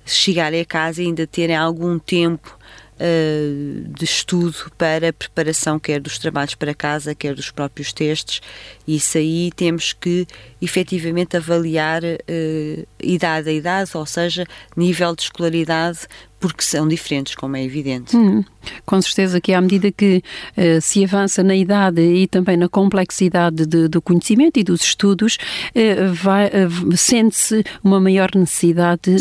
chegar 0.06 0.54
a 0.54 0.66
casa 0.66 1.02
e 1.02 1.08
ainda 1.08 1.28
terem 1.28 1.56
algum 1.56 2.00
tempo 2.00 2.58
uh, 2.94 3.88
de 3.90 4.06
estudo 4.06 4.72
para 4.78 5.10
a 5.10 5.14
preparação 5.14 5.78
quer 5.78 6.00
dos 6.00 6.18
trabalhos 6.18 6.56
para 6.56 6.74
casa, 6.74 7.14
quer 7.14 7.36
dos 7.36 7.52
próprios 7.52 7.92
testes. 7.92 8.42
Isso 8.88 9.18
aí 9.18 9.52
temos 9.56 9.92
que 9.92 10.26
efetivamente 10.64 11.36
avaliar 11.36 12.04
uh, 12.04 12.88
idade 13.02 13.50
a 13.50 13.54
idade, 13.54 13.92
ou 13.94 14.06
seja, 14.06 14.46
nível 14.76 15.16
de 15.16 15.24
escolaridade 15.24 16.08
porque 16.44 16.62
são 16.62 16.86
diferentes, 16.90 17.36
como 17.36 17.56
é 17.56 17.64
evidente. 17.64 18.18
Hum, 18.18 18.44
com 18.86 19.02
certeza 19.02 19.40
que 19.40 19.54
à 19.54 19.62
medida 19.62 19.90
que 19.94 20.22
uh, 20.58 20.82
se 20.82 21.02
avança 21.02 21.42
na 21.42 21.56
idade 21.56 22.02
e 22.02 22.28
também 22.28 22.58
na 22.58 22.68
complexidade 22.68 23.66
de, 23.66 23.88
do 23.88 24.02
conhecimento 24.02 24.60
e 24.60 24.64
dos 24.66 24.82
estudos, 24.82 25.38
uh, 25.74 26.90
uh, 26.92 26.98
sente-se 26.98 27.64
uma 27.82 27.98
maior 27.98 28.30
necessidade 28.36 29.16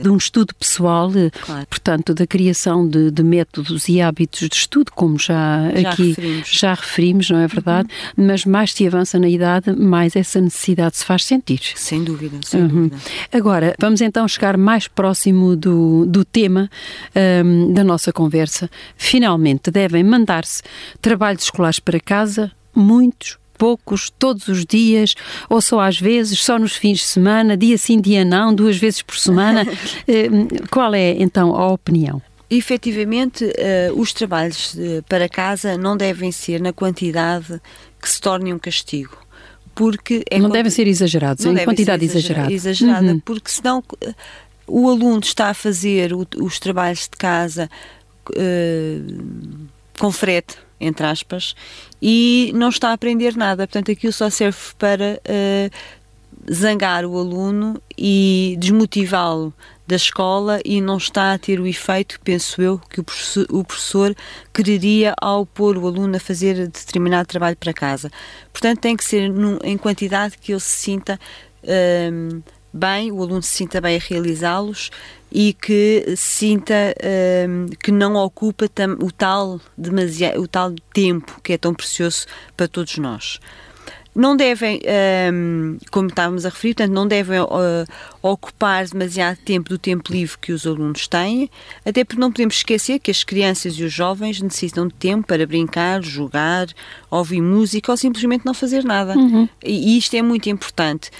de 0.00 0.08
um 0.08 0.16
estudo 0.16 0.54
pessoal, 0.54 1.10
claro. 1.40 1.66
portanto, 1.68 2.14
da 2.14 2.24
criação 2.24 2.88
de, 2.88 3.10
de, 3.10 3.24
métodos 3.24 3.88
e 3.88 4.00
hábitos 4.00 4.48
de 4.48 4.54
estudo, 4.54 4.92
como 4.94 5.18
já, 5.18 5.72
já 5.74 5.90
aqui 5.90 6.10
referimos. 6.10 6.48
já 6.48 6.74
referimos, 6.74 7.30
não 7.30 7.40
é 7.40 7.48
verdade? 7.48 7.88
Uhum. 8.16 8.28
Mas 8.28 8.44
mais 8.44 8.72
se 8.72 8.86
avança 8.86 9.18
na 9.18 9.28
idade, 9.28 9.72
mais 9.72 10.14
essa 10.14 10.40
necessidade 10.40 10.79
se 10.88 11.04
faz 11.04 11.24
sentir. 11.24 11.60
Sem 11.74 12.04
dúvida, 12.04 12.38
sem 12.44 12.62
uhum. 12.62 12.68
dúvida. 12.68 12.96
Agora, 13.32 13.74
vamos 13.78 14.00
então 14.00 14.26
chegar 14.28 14.56
mais 14.56 14.88
próximo 14.88 15.56
do, 15.56 16.06
do 16.06 16.24
tema 16.24 16.70
um, 17.44 17.72
da 17.72 17.84
nossa 17.84 18.12
conversa. 18.12 18.70
Finalmente, 18.96 19.70
devem 19.70 20.04
mandar-se 20.04 20.62
trabalhos 21.02 21.44
escolares 21.44 21.78
para 21.78 22.00
casa, 22.00 22.50
muitos, 22.74 23.38
poucos, 23.60 24.10
todos 24.18 24.48
os 24.48 24.64
dias, 24.64 25.14
ou 25.48 25.60
só 25.60 25.80
às 25.80 26.00
vezes, 26.00 26.40
só 26.42 26.58
nos 26.58 26.74
fins 26.74 27.00
de 27.00 27.04
semana, 27.04 27.58
dia 27.58 27.76
sim, 27.76 28.00
dia 28.00 28.24
não, 28.24 28.54
duas 28.54 28.78
vezes 28.78 29.02
por 29.02 29.16
semana. 29.16 29.66
Hum, 30.08 30.48
qual 30.70 30.94
é 30.94 31.10
então 31.18 31.54
a 31.54 31.68
opinião? 31.68 32.20
Efetivamente, 32.50 33.44
uh, 33.44 34.00
os 34.00 34.12
trabalhos 34.12 34.74
uh, 34.74 35.02
para 35.08 35.28
casa 35.28 35.76
não 35.76 35.96
devem 35.96 36.32
ser 36.32 36.60
na 36.60 36.72
quantidade 36.72 37.60
que 38.00 38.08
se 38.08 38.20
torne 38.20 38.52
um 38.52 38.58
castigo. 38.58 39.16
Porque 39.80 40.22
é 40.30 40.38
não 40.38 40.50
devem 40.50 40.70
ser 40.70 40.86
exagerados, 40.86 41.42
não 41.42 41.56
em 41.56 41.64
quantidade 41.64 42.04
exagerada. 42.04 42.52
Exagerada, 42.52 43.12
uhum. 43.12 43.18
porque 43.20 43.50
senão 43.50 43.82
o 44.66 44.90
aluno 44.90 45.20
está 45.20 45.48
a 45.48 45.54
fazer 45.54 46.12
o, 46.12 46.26
os 46.36 46.58
trabalhos 46.58 47.04
de 47.04 47.16
casa 47.16 47.70
uh, 48.28 49.68
com 49.98 50.12
frete, 50.12 50.58
entre 50.78 51.06
aspas, 51.06 51.54
e 52.00 52.52
não 52.54 52.68
está 52.68 52.90
a 52.90 52.92
aprender 52.92 53.34
nada. 53.38 53.66
Portanto, 53.66 53.90
aquilo 53.90 54.12
só 54.12 54.28
serve 54.28 54.58
para 54.78 55.18
uh, 55.24 55.70
zangar 56.52 57.04
o 57.04 57.16
aluno 57.18 57.80
e 57.96 58.56
desmotivá-lo 58.58 59.54
da 59.86 59.96
escola 59.96 60.60
e 60.64 60.80
não 60.80 60.96
está 60.96 61.32
a 61.32 61.38
ter 61.38 61.58
o 61.58 61.66
efeito, 61.66 62.20
penso 62.22 62.62
eu, 62.62 62.78
que 62.88 63.00
o 63.00 63.04
professor, 63.04 63.46
o 63.50 63.64
professor 63.64 64.16
quereria 64.52 65.14
ao 65.20 65.44
pôr 65.44 65.76
o 65.76 65.86
aluno 65.86 66.16
a 66.16 66.20
fazer 66.20 66.68
determinado 66.68 67.28
trabalho 67.28 67.56
para 67.56 67.72
casa. 67.72 68.10
Portanto, 68.52 68.80
tem 68.80 68.96
que 68.96 69.04
ser 69.04 69.28
num, 69.28 69.58
em 69.64 69.76
quantidade 69.76 70.38
que 70.38 70.52
ele 70.52 70.60
se 70.60 70.78
sinta. 70.78 71.18
Uh, 71.64 72.42
bem, 72.72 73.10
o 73.10 73.20
aluno 73.20 73.42
se 73.42 73.50
sinta 73.50 73.80
bem 73.80 73.96
a 73.96 74.00
realizá-los 74.00 74.90
e 75.32 75.52
que 75.52 76.14
sinta 76.16 76.94
um, 77.48 77.66
que 77.82 77.92
não 77.92 78.14
ocupa 78.14 78.66
o 79.00 79.12
tal, 79.12 79.60
o 80.36 80.48
tal 80.48 80.74
tempo 80.92 81.40
que 81.42 81.52
é 81.52 81.58
tão 81.58 81.74
precioso 81.74 82.26
para 82.56 82.68
todos 82.68 82.96
nós. 82.98 83.40
Não 84.14 84.36
devem, 84.36 84.80
um, 85.32 85.78
como 85.90 86.08
estávamos 86.08 86.44
a 86.44 86.48
referir, 86.48 86.74
portanto, 86.74 86.94
não 86.94 87.06
devem 87.06 87.40
uh, 87.40 87.46
ocupar 88.20 88.86
demasiado 88.86 89.36
tempo 89.38 89.68
do 89.68 89.78
tempo 89.78 90.12
livre 90.12 90.36
que 90.38 90.52
os 90.52 90.66
alunos 90.66 91.06
têm, 91.06 91.48
até 91.84 92.04
porque 92.04 92.20
não 92.20 92.32
podemos 92.32 92.56
esquecer 92.56 92.98
que 92.98 93.10
as 93.10 93.22
crianças 93.22 93.74
e 93.74 93.84
os 93.84 93.92
jovens 93.92 94.40
necessitam 94.40 94.88
de 94.88 94.94
tempo 94.94 95.26
para 95.26 95.46
brincar, 95.46 96.02
jogar, 96.02 96.66
ouvir 97.10 97.40
música 97.40 97.92
ou 97.92 97.96
simplesmente 97.96 98.44
não 98.44 98.52
fazer 98.52 98.84
nada. 98.84 99.16
Uhum. 99.16 99.48
E 99.64 99.96
isto 99.96 100.16
é 100.16 100.22
muito 100.22 100.48
importante 100.50 101.10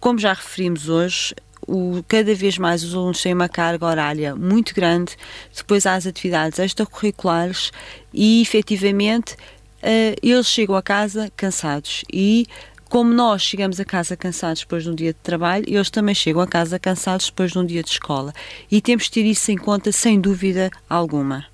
como 0.00 0.18
já 0.18 0.32
referimos 0.32 0.88
hoje, 0.88 1.34
o, 1.68 2.02
cada 2.08 2.34
vez 2.34 2.56
mais 2.56 2.82
os 2.82 2.94
alunos 2.94 3.22
têm 3.22 3.34
uma 3.34 3.48
carga 3.48 3.86
horária 3.86 4.34
muito 4.34 4.74
grande, 4.74 5.14
depois 5.54 5.86
há 5.86 5.94
as 5.94 6.06
atividades 6.06 6.58
extracurriculares 6.58 7.70
e 8.12 8.40
efetivamente 8.40 9.36
uh, 9.82 10.16
eles 10.22 10.46
chegam 10.46 10.76
a 10.76 10.82
casa 10.82 11.30
cansados 11.36 12.04
e 12.12 12.46
como 12.88 13.14
nós 13.14 13.42
chegamos 13.42 13.78
a 13.78 13.84
casa 13.84 14.16
cansados 14.16 14.62
depois 14.62 14.82
de 14.82 14.90
um 14.90 14.94
dia 14.94 15.12
de 15.12 15.18
trabalho, 15.20 15.64
eles 15.68 15.90
também 15.90 16.14
chegam 16.14 16.42
a 16.42 16.46
casa 16.46 16.76
cansados 16.76 17.26
depois 17.26 17.52
de 17.52 17.58
um 17.58 17.64
dia 17.64 17.84
de 17.84 17.90
escola. 17.90 18.32
E 18.68 18.80
temos 18.80 19.04
de 19.04 19.12
ter 19.12 19.24
isso 19.24 19.52
em 19.52 19.56
conta 19.56 19.92
sem 19.92 20.20
dúvida 20.20 20.70
alguma. 20.88 21.46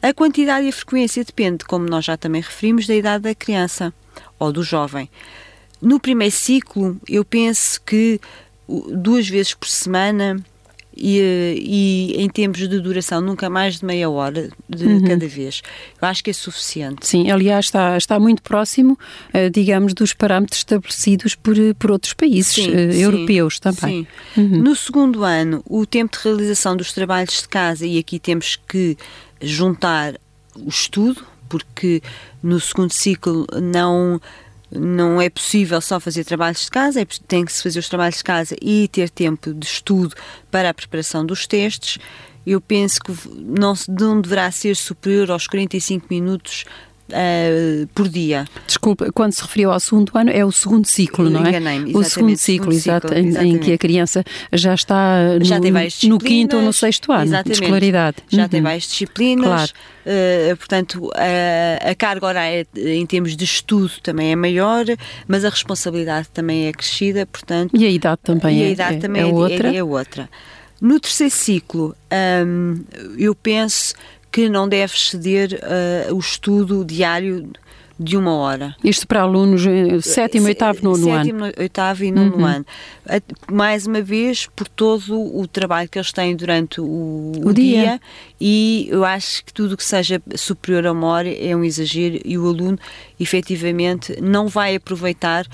A 0.00 0.14
quantidade 0.14 0.64
e 0.64 0.70
a 0.70 0.72
frequência 0.72 1.22
depende, 1.22 1.66
como 1.66 1.86
nós 1.86 2.06
já 2.06 2.16
também 2.16 2.40
referimos, 2.40 2.86
da 2.86 2.94
idade 2.94 3.24
da 3.24 3.34
criança 3.34 3.92
ou 4.38 4.50
do 4.50 4.62
jovem. 4.62 5.10
No 5.80 6.00
primeiro 6.00 6.34
ciclo, 6.34 6.98
eu 7.06 7.22
penso 7.22 7.78
que 7.82 8.18
duas 8.66 9.28
vezes 9.28 9.52
por 9.52 9.68
semana 9.68 10.42
e, 11.04 12.14
e, 12.16 12.22
em 12.22 12.28
termos 12.28 12.58
de 12.58 12.78
duração, 12.78 13.20
nunca 13.20 13.50
mais 13.50 13.80
de 13.80 13.84
meia 13.84 14.08
hora 14.08 14.48
de 14.68 14.86
uhum. 14.86 15.02
cada 15.04 15.26
vez. 15.26 15.60
Eu 16.00 16.06
acho 16.06 16.22
que 16.22 16.30
é 16.30 16.32
suficiente. 16.32 17.04
Sim, 17.04 17.28
aliás, 17.28 17.64
está, 17.64 17.96
está 17.96 18.20
muito 18.20 18.40
próximo, 18.40 18.96
uh, 19.34 19.50
digamos, 19.50 19.94
dos 19.94 20.12
parâmetros 20.14 20.60
estabelecidos 20.60 21.34
por, 21.34 21.56
por 21.76 21.90
outros 21.90 22.12
países 22.12 22.54
sim, 22.54 22.70
uh, 22.70 22.92
sim, 22.92 23.00
europeus 23.00 23.58
também. 23.58 24.06
Sim. 24.34 24.40
Uhum. 24.40 24.62
No 24.62 24.76
segundo 24.76 25.24
ano, 25.24 25.60
o 25.68 25.84
tempo 25.84 26.16
de 26.16 26.22
realização 26.22 26.76
dos 26.76 26.92
trabalhos 26.92 27.42
de 27.42 27.48
casa, 27.48 27.84
e 27.84 27.98
aqui 27.98 28.20
temos 28.20 28.54
que 28.68 28.96
juntar 29.40 30.14
o 30.54 30.68
estudo, 30.68 31.26
porque 31.48 32.00
no 32.40 32.60
segundo 32.60 32.92
ciclo 32.92 33.44
não 33.60 34.20
não 34.74 35.20
é 35.20 35.28
possível 35.28 35.80
só 35.80 36.00
fazer 36.00 36.24
trabalhos 36.24 36.64
de 36.64 36.70
casa, 36.70 37.00
é, 37.00 37.06
tem 37.26 37.44
que 37.44 37.52
se 37.52 37.62
fazer 37.62 37.78
os 37.78 37.88
trabalhos 37.88 38.16
de 38.16 38.24
casa 38.24 38.56
e 38.60 38.88
ter 38.88 39.10
tempo 39.10 39.52
de 39.52 39.66
estudo 39.66 40.14
para 40.50 40.70
a 40.70 40.74
preparação 40.74 41.24
dos 41.24 41.46
testes. 41.46 41.98
Eu 42.46 42.60
penso 42.60 42.98
que 43.00 43.12
não, 43.36 43.74
não 43.88 44.20
deverá 44.20 44.50
ser 44.50 44.74
superior 44.74 45.30
aos 45.30 45.46
45 45.46 46.06
minutos 46.10 46.64
Uh, 47.12 47.86
por 47.88 48.08
dia. 48.08 48.46
Desculpa, 48.66 49.12
quando 49.12 49.32
se 49.32 49.42
referiu 49.42 49.70
ao 49.70 49.78
segundo 49.78 50.10
ano, 50.14 50.30
é 50.30 50.42
o 50.44 50.50
segundo 50.50 50.86
ciclo, 50.86 51.28
não 51.28 51.44
é? 51.44 51.52
O 51.94 52.02
segundo 52.02 52.36
ciclo, 52.36 52.72
exato, 52.72 53.12
em, 53.12 53.36
em, 53.36 53.58
que 53.58 53.72
a 53.72 53.78
criança 53.78 54.24
já 54.50 54.74
está 54.74 55.38
já 55.42 55.58
no, 55.60 55.68
no, 56.08 56.18
quinto 56.18 56.56
ou 56.56 56.62
no 56.62 56.72
sexto 56.72 57.12
ano 57.12 57.24
exatamente. 57.24 57.58
de 57.58 57.64
escolaridade. 57.64 58.16
Já 58.28 58.42
uhum. 58.42 58.48
tem 58.48 58.62
várias 58.62 58.84
disciplinas, 58.84 59.46
claro. 59.46 59.72
Uh, 60.04 60.56
portanto, 60.56 61.10
a, 61.14 61.90
a 61.90 61.94
carga 61.94 62.26
horária 62.26 62.66
em 62.76 63.04
termos 63.04 63.36
de 63.36 63.44
estudo 63.44 63.92
também 64.02 64.32
é 64.32 64.36
maior, 64.36 64.84
mas 65.28 65.44
a 65.44 65.50
responsabilidade 65.50 66.28
também 66.30 66.66
é 66.66 66.72
crescida, 66.72 67.26
portanto... 67.26 67.76
E 67.76 67.84
a 67.84 67.90
idade 67.90 68.20
também, 68.24 68.58
e 68.58 68.62
a 68.62 68.66
é, 68.66 68.70
idade 68.70 68.96
é, 68.96 69.00
também 69.00 69.22
é, 69.22 69.28
é, 69.28 69.32
outra. 69.32 69.76
é, 69.76 69.84
outra. 69.84 70.30
No 70.80 70.98
terceiro 70.98 71.32
ciclo, 71.32 71.94
um, 72.44 72.80
eu 73.16 73.34
penso 73.34 73.94
que 74.32 74.48
não 74.48 74.66
deve 74.66 74.98
ceder 74.98 75.60
uh, 76.08 76.14
o 76.14 76.18
estudo 76.18 76.84
diário 76.84 77.50
de 77.98 78.16
uma 78.16 78.32
hora. 78.34 78.74
Isto 78.82 79.06
para 79.06 79.20
alunos 79.20 79.64
eh, 79.66 80.00
sétimo, 80.00 80.46
oitavo, 80.46 80.82
nono 80.82 80.96
sétimo, 80.96 81.12
ano. 81.12 81.24
Sétimo, 81.46 81.62
oitavo 81.62 82.04
e 82.04 82.10
nono 82.10 82.36
uhum. 82.36 82.46
ano. 82.46 82.66
Mais 83.50 83.86
uma 83.86 84.00
vez, 84.00 84.48
por 84.56 84.66
todo 84.66 85.38
o 85.38 85.46
trabalho 85.46 85.88
que 85.88 85.98
eles 85.98 86.12
têm 86.12 86.34
durante 86.34 86.80
o, 86.80 87.32
o, 87.44 87.52
dia. 87.52 87.82
dia. 87.82 88.00
e 88.40 88.88
eu 88.90 89.04
acho 89.04 89.44
que 89.44 89.52
tudo 89.52 89.76
que 89.76 89.84
seja 89.84 90.20
superior 90.34 90.86
a 90.86 90.92
uma 90.92 91.06
hora 91.06 91.32
é 91.32 91.54
um 91.54 91.62
exagero 91.62 92.18
e 92.24 92.36
o 92.36 92.48
aluno, 92.48 92.78
efetivamente, 93.20 94.20
não 94.20 94.48
vai 94.48 94.74
aproveitar 94.74 95.46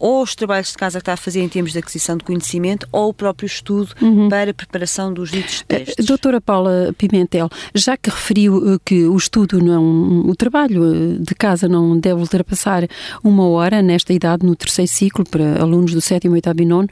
ou 0.00 0.22
os 0.22 0.34
trabalhos 0.34 0.68
de 0.68 0.78
casa 0.78 0.98
que 0.98 1.02
está 1.02 1.12
a 1.12 1.16
fazer 1.16 1.40
em 1.42 1.48
termos 1.48 1.72
de 1.72 1.78
aquisição 1.78 2.16
de 2.16 2.24
conhecimento 2.24 2.88
ou 2.90 3.10
o 3.10 3.14
próprio 3.14 3.46
estudo 3.46 3.92
uhum. 4.00 4.30
para 4.30 4.50
a 4.50 4.54
preparação 4.54 5.12
dos 5.12 5.30
ditos 5.30 5.62
eh, 5.68 5.80
testes. 5.80 6.06
Doutora 6.06 6.40
Paula 6.40 6.94
Pimentel, 6.96 7.50
já 7.74 7.96
que 7.98 8.08
referiu 8.08 8.74
eh, 8.74 8.78
que 8.82 9.04
o 9.04 9.16
estudo 9.16 9.62
não, 9.62 10.22
o 10.26 10.34
trabalho 10.34 10.84
eh, 10.84 11.16
de 11.20 11.34
casa 11.34 11.68
não 11.68 11.98
deve 11.98 12.18
ultrapassar 12.18 12.88
uma 13.22 13.46
hora 13.46 13.82
nesta 13.82 14.14
idade, 14.14 14.46
no 14.46 14.56
terceiro 14.56 14.90
ciclo, 14.90 15.24
para 15.24 15.60
alunos 15.60 15.92
do 15.92 16.00
sétimo, 16.00 16.34
oitavo 16.34 16.62
e 16.62 16.64
nono, 16.64 16.88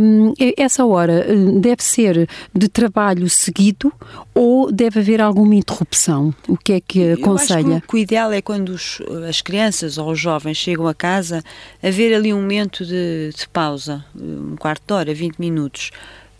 um, 0.00 0.32
essa 0.56 0.86
hora 0.86 1.26
deve 1.60 1.82
ser 1.82 2.28
de 2.54 2.68
trabalho 2.68 3.28
seguido 3.28 3.92
ou 4.34 4.72
deve 4.72 5.00
haver 5.00 5.20
alguma 5.20 5.54
interrupção? 5.54 6.34
O 6.48 6.56
que 6.56 6.72
é 6.72 6.80
que 6.80 7.12
aconselha? 7.12 7.60
Eu 7.60 7.76
acho 7.76 7.86
que 7.86 7.94
o, 7.94 7.98
ideal 7.98 8.32
é 8.32 8.40
quando 8.40 8.70
os, 8.70 9.00
as 9.28 9.42
crianças 9.42 9.98
ou 9.98 10.10
os 10.10 10.18
jovens 10.18 10.56
chegam 10.56 10.86
a 10.86 10.94
casa, 10.94 11.42
haver 11.82 12.21
ali 12.22 12.32
um 12.32 12.40
momento 12.40 12.86
de, 12.86 13.30
de 13.36 13.48
pausa, 13.48 14.04
um 14.14 14.54
quarto 14.56 14.82
de 14.86 14.94
hora, 14.94 15.12
20 15.12 15.38
minutos, 15.38 15.90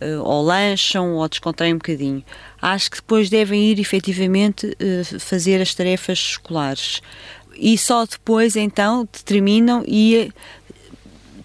uh, 0.01 0.23
ou 0.23 0.43
lancham 0.43 1.15
ou 1.15 1.29
descontraem 1.29 1.75
um 1.75 1.79
bocadinho. 1.79 2.25
Acho 2.61 2.91
que 2.91 2.97
depois 2.99 3.29
devem 3.29 3.71
ir 3.71 3.81
efetivamente 3.81 4.67
uh, 4.67 5.19
fazer 5.19 5.61
as 5.61 5.75
tarefas 5.75 6.19
escolares. 6.19 7.03
E 7.57 7.77
só 7.77 8.07
depois 8.07 8.55
então 8.57 9.07
determinam 9.13 9.85
e 9.87 10.17
eh, 10.17 10.29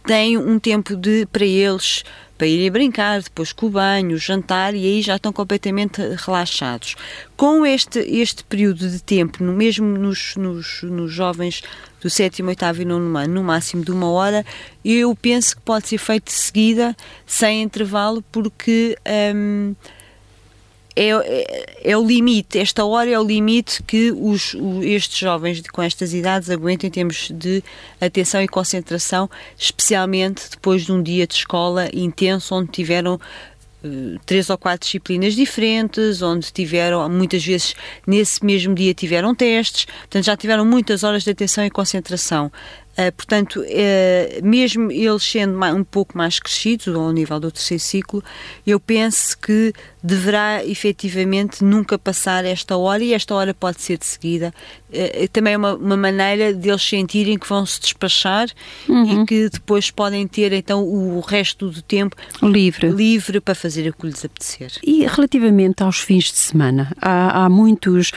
têm 0.06 0.38
um 0.38 0.58
tempo 0.58 0.96
de, 0.96 1.26
para 1.26 1.46
eles 1.46 2.04
para 2.38 2.48
irem 2.48 2.72
brincar, 2.72 3.22
depois 3.22 3.52
com 3.52 3.66
o 3.66 3.70
banho, 3.70 4.18
jantar 4.18 4.76
e 4.76 4.86
aí 4.86 5.02
já 5.02 5.16
estão 5.16 5.34
completamente 5.34 6.00
relaxados. 6.18 6.96
Com 7.36 7.66
este, 7.66 8.00
este 8.00 8.44
período 8.44 8.88
de 8.90 9.02
tempo, 9.02 9.44
no 9.44 9.52
mesmo 9.54 9.88
nos, 9.88 10.36
nos, 10.36 10.84
nos 10.84 11.12
jovens 11.12 11.64
do 12.02 12.10
sétimo, 12.10 12.50
oitavo 12.50 12.82
e 12.82 12.86
nono 12.86 13.18
ano, 13.18 13.34
no 13.34 13.44
máximo 13.44 13.84
de 13.84 13.92
uma 13.92 14.10
hora, 14.10 14.46
eu 14.84 15.16
penso 15.16 15.56
que 15.56 15.62
pode 15.62 15.88
ser 15.88 15.98
feito 15.98 16.26
de 16.26 16.34
seguida, 16.34 16.96
sem 17.26 17.64
intervalo, 17.64 18.24
porque 18.32 18.98
hum, 19.36 19.76
é, 20.96 21.10
é, 21.10 21.92
é, 21.92 21.98
o 21.98 22.04
limite, 22.04 22.58
esta 22.58 22.84
hora 22.84 23.08
é 23.08 23.20
o 23.20 23.24
limite 23.24 23.84
que 23.84 24.12
os, 24.12 24.56
estes 24.82 25.20
jovens 25.20 25.62
com 25.72 25.80
estas 25.80 26.12
idades 26.12 26.50
aguentam 26.50 26.88
em 26.88 26.92
termos 26.92 27.30
de 27.32 27.64
atenção 28.02 28.42
e 28.42 28.48
concentração, 28.48 29.30
especialmente 29.56 30.50
depois 30.50 30.86
de 30.86 30.92
um 30.92 31.04
dia 31.04 31.28
de 31.28 31.36
escola 31.36 31.88
intenso, 31.94 32.56
onde 32.56 32.72
tiveram 32.72 33.20
três 34.26 34.50
ou 34.50 34.58
quatro 34.58 34.86
disciplinas 34.86 35.36
diferentes, 35.36 36.22
onde 36.22 36.52
tiveram, 36.52 37.08
muitas 37.10 37.46
vezes 37.46 37.76
nesse 38.06 38.44
mesmo 38.44 38.74
dia 38.74 38.94
tiveram 38.94 39.36
testes, 39.36 39.86
portanto 39.86 40.26
já 40.26 40.36
tiveram 40.36 40.66
muitas 40.66 41.04
horas 41.04 41.24
de 41.24 41.32
atenção 41.32 41.66
e 41.66 41.70
concentração. 41.70 42.52
Uh, 42.98 43.12
portanto, 43.16 43.60
uh, 43.60 44.44
mesmo 44.46 44.92
eles 44.92 45.22
sendo 45.22 45.64
um 45.64 45.84
pouco 45.84 46.18
mais 46.18 46.40
crescidos, 46.40 46.88
ao 46.88 47.12
nível 47.12 47.40
do 47.40 47.52
terceiro 47.52 47.84
ciclo, 47.84 48.24
eu 48.66 48.80
penso 48.80 49.38
que 49.38 49.72
deverá 50.02 50.66
efetivamente 50.66 51.64
nunca 51.64 52.00
passar 52.00 52.44
esta 52.44 52.76
hora 52.76 53.04
e 53.04 53.14
esta 53.14 53.36
hora 53.36 53.54
pode 53.54 53.82
ser 53.82 54.00
de 54.00 54.06
seguida. 54.06 54.52
Uh, 54.90 55.28
também 55.32 55.54
é 55.54 55.58
uma, 55.58 55.76
uma, 55.76 55.98
maneira 55.98 56.52
de 56.54 56.70
eles 56.70 56.82
sentirem 56.82 57.38
que 57.38 57.48
vão 57.48 57.66
se 57.68 57.80
despachar 57.80 58.48
uhum. 58.90 59.24
e 59.24 59.26
que 59.28 59.50
depois 59.50 59.92
podem 59.92 60.26
ter 60.28 60.52
então 60.54 60.84
o 60.84 61.20
resto 61.20 61.70
do 61.70 61.82
tempo 61.84 62.16
livre, 62.42 62.90
livre 62.90 63.40
para 63.40 63.54
fazer 63.54 63.88
o 63.90 63.94
que 63.94 64.08
lhes 64.08 64.26
apetecer. 64.26 64.72
E 64.82 65.06
relativamente 65.06 65.84
aos 65.84 66.00
fins 66.00 66.32
de 66.32 66.38
semana, 66.38 66.92
há, 67.00 67.44
há 67.44 67.50
muitos, 67.50 68.12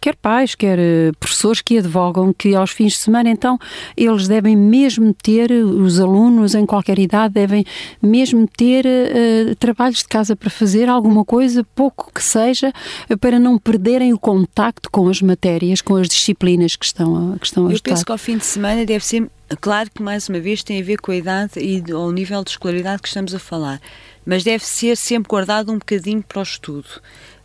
quer 0.00 0.16
pais, 0.16 0.54
quer 0.54 0.78
professores, 1.18 1.60
que 1.60 1.78
advogam 1.78 2.32
que 2.32 2.54
aos 2.54 2.70
fins 2.70 2.94
de 2.94 2.98
semana 2.98 3.30
então 3.30 3.58
eles 3.96 4.09
devem 4.28 4.56
mesmo 4.56 5.14
ter, 5.14 5.50
os 5.50 6.00
alunos 6.00 6.54
em 6.54 6.64
qualquer 6.64 6.98
idade 6.98 7.34
devem 7.34 7.64
mesmo 8.02 8.46
ter 8.46 8.84
uh, 8.86 9.54
trabalhos 9.56 9.98
de 9.98 10.08
casa 10.08 10.34
para 10.36 10.50
fazer 10.50 10.88
alguma 10.88 11.24
coisa, 11.24 11.64
pouco 11.74 12.10
que 12.12 12.22
seja, 12.22 12.72
para 13.20 13.38
não 13.38 13.58
perderem 13.58 14.12
o 14.12 14.18
contacto 14.18 14.90
com 14.90 15.08
as 15.08 15.20
matérias, 15.20 15.80
com 15.80 15.96
as 15.96 16.08
disciplinas 16.08 16.76
que 16.76 16.84
estão 16.84 17.34
a, 17.34 17.38
que 17.38 17.46
estão 17.46 17.66
a 17.66 17.70
Eu 17.70 17.74
estar. 17.76 17.90
penso 17.90 18.04
que 18.04 18.12
ao 18.12 18.18
fim 18.18 18.36
de 18.36 18.44
semana 18.44 18.84
deve 18.84 19.04
ser, 19.04 19.28
claro 19.60 19.90
que 19.94 20.02
mais 20.02 20.28
uma 20.28 20.40
vez 20.40 20.62
tem 20.62 20.80
a 20.80 20.84
ver 20.84 20.98
com 20.98 21.12
a 21.12 21.16
idade 21.16 21.52
e 21.58 21.82
ao 21.92 22.10
nível 22.10 22.42
de 22.44 22.50
escolaridade 22.50 23.02
que 23.02 23.08
estamos 23.08 23.34
a 23.34 23.38
falar, 23.38 23.80
mas 24.24 24.44
deve 24.44 24.64
ser 24.64 24.96
sempre 24.96 25.28
guardado 25.28 25.72
um 25.72 25.78
bocadinho 25.78 26.22
para 26.22 26.40
o 26.40 26.42
estudo. 26.42 26.88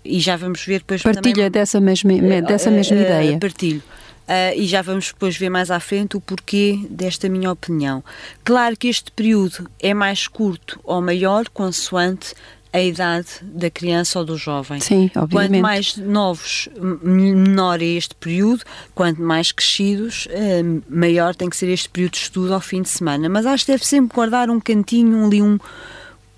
E 0.04 0.20
já 0.20 0.38
vamos 0.38 0.64
ver 0.64 0.80
depois 0.80 1.02
Partilha 1.02 1.36
também, 1.36 1.52
dessa 1.52 1.82
mesma, 1.82 2.12
dessa 2.42 2.70
mesma 2.70 2.98
uh, 2.98 3.02
ideia. 3.02 3.40
Partilho. 3.40 3.82
Uh, 4.26 4.58
e 4.58 4.66
já 4.66 4.82
vamos 4.82 5.08
depois 5.14 5.38
ver 5.38 5.50
mais 5.50 5.70
à 5.70 5.80
frente 5.80 6.18
o 6.18 6.22
porquê 6.22 6.80
desta 6.90 7.30
minha 7.30 7.52
opinião. 7.52 8.04
Claro 8.44 8.76
que 8.76 8.88
este 8.88 9.12
período 9.12 9.70
é 9.80 9.94
mais 9.94 10.28
curto 10.28 10.80
ou 10.84 11.00
maior, 11.00 11.48
consoante 11.50 12.34
a 12.74 12.82
idade 12.82 13.28
da 13.42 13.70
criança 13.70 14.20
ou 14.20 14.26
do 14.26 14.36
jovem. 14.36 14.82
Sim, 14.82 15.10
obviamente. 15.16 15.52
Quanto 15.52 15.62
mais 15.62 15.96
novos, 15.96 16.68
menor 17.04 17.82
é 17.82 17.86
este 17.86 18.16
período, 18.16 18.64
quanto 18.94 19.22
mais 19.22 19.52
crescidos, 19.52 20.26
uh, 20.26 20.84
maior 20.90 21.36
tem 21.36 21.50
que 21.50 21.56
ser 21.56 21.70
este 21.70 21.88
período 21.88 22.14
de 22.14 22.18
estudo 22.18 22.54
ao 22.54 22.60
fim 22.60 22.82
de 22.82 22.90
semana. 22.90 23.30
Mas 23.30 23.46
acho 23.46 23.66
que 23.66 23.72
deve 23.72 23.86
sempre 23.86 24.14
guardar 24.14 24.50
um 24.50 24.60
cantinho 24.60 25.26
ali, 25.26 25.42
um, 25.42 25.58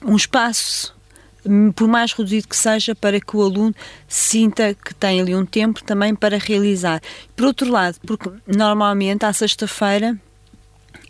um 0.06 0.15
espaço 0.15 0.96
por 1.76 1.88
mais 1.88 2.12
reduzido 2.12 2.47
que 2.47 2.56
seja, 2.56 2.93
para 2.95 3.19
que 3.19 3.36
o 3.36 3.41
aluno 3.41 3.73
sinta 4.08 4.73
que 4.73 4.93
tem 4.93 5.21
ali 5.21 5.36
um 5.36 5.45
tempo 5.45 5.84
também 5.84 6.13
para 6.13 6.38
realizar. 6.38 7.02
Por 7.36 7.45
outro 7.45 7.71
lado, 7.71 7.97
porque 8.06 8.30
normalmente 8.47 9.26
à 9.26 9.34
sexta-feira 9.34 10.19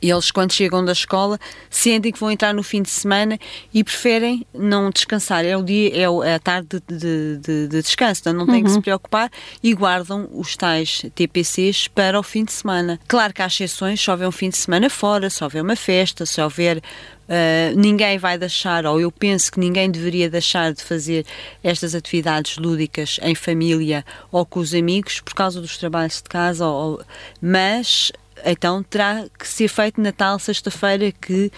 eles, 0.01 0.31
quando 0.31 0.53
chegam 0.53 0.83
da 0.85 0.91
escola, 0.91 1.39
sentem 1.69 2.11
que 2.11 2.19
vão 2.19 2.29
entrar 2.29 2.53
no 2.53 2.61
fim 2.61 2.81
de 2.81 2.89
semana 2.89 3.39
e 3.73 3.83
preferem 3.83 4.45
não 4.53 4.89
descansar. 4.89 5.43
É 5.43 5.57
o 5.57 5.63
dia, 5.63 5.91
é, 5.95 6.35
a 6.35 6.39
tarde 6.39 6.81
de, 6.87 7.37
de, 7.37 7.67
de 7.67 7.81
descanso, 7.81 8.21
então 8.21 8.33
não 8.33 8.45
têm 8.45 8.57
uhum. 8.57 8.63
que 8.63 8.69
se 8.69 8.75
uhum. 8.75 8.81
preocupar 8.81 9.31
e 9.63 9.73
guardam 9.73 10.29
os 10.31 10.55
tais 10.55 11.01
TPCs 11.15 11.87
para 11.87 12.19
o 12.19 12.23
fim 12.23 12.43
de 12.43 12.51
semana. 12.51 12.99
Claro 13.07 13.33
que 13.33 13.41
há 13.41 13.47
exceções, 13.47 14.01
se 14.01 14.09
houver 14.09 14.27
um 14.27 14.31
fim 14.31 14.49
de 14.49 14.57
semana 14.57 14.89
fora, 14.89 15.29
se 15.29 15.43
houver 15.43 15.63
uma 15.63 15.75
festa, 15.75 16.25
se 16.25 16.39
houver 16.41 16.81
Uh, 17.27 17.77
ninguém 17.77 18.17
vai 18.17 18.37
deixar, 18.37 18.85
ou 18.85 19.01
eu 19.01 19.11
penso 19.11 19.51
que 19.51 19.59
ninguém 19.59 19.91
deveria 19.91 20.29
deixar 20.29 20.71
de 20.71 20.81
fazer 20.81 21.25
estas 21.61 21.93
atividades 21.93 22.57
lúdicas 22.57 23.19
em 23.21 23.35
família 23.35 24.05
ou 24.31 24.45
com 24.45 24.61
os 24.61 24.73
amigos 24.73 25.19
por 25.19 25.33
causa 25.33 25.59
dos 25.59 25.77
trabalhos 25.77 26.17
de 26.17 26.29
casa, 26.29 26.65
ou, 26.65 27.03
mas 27.41 28.13
então 28.45 28.81
terá 28.81 29.25
que 29.37 29.47
ser 29.47 29.67
feito 29.67 29.99
Natal, 29.99 30.39
sexta-feira, 30.39 31.11
que 31.11 31.51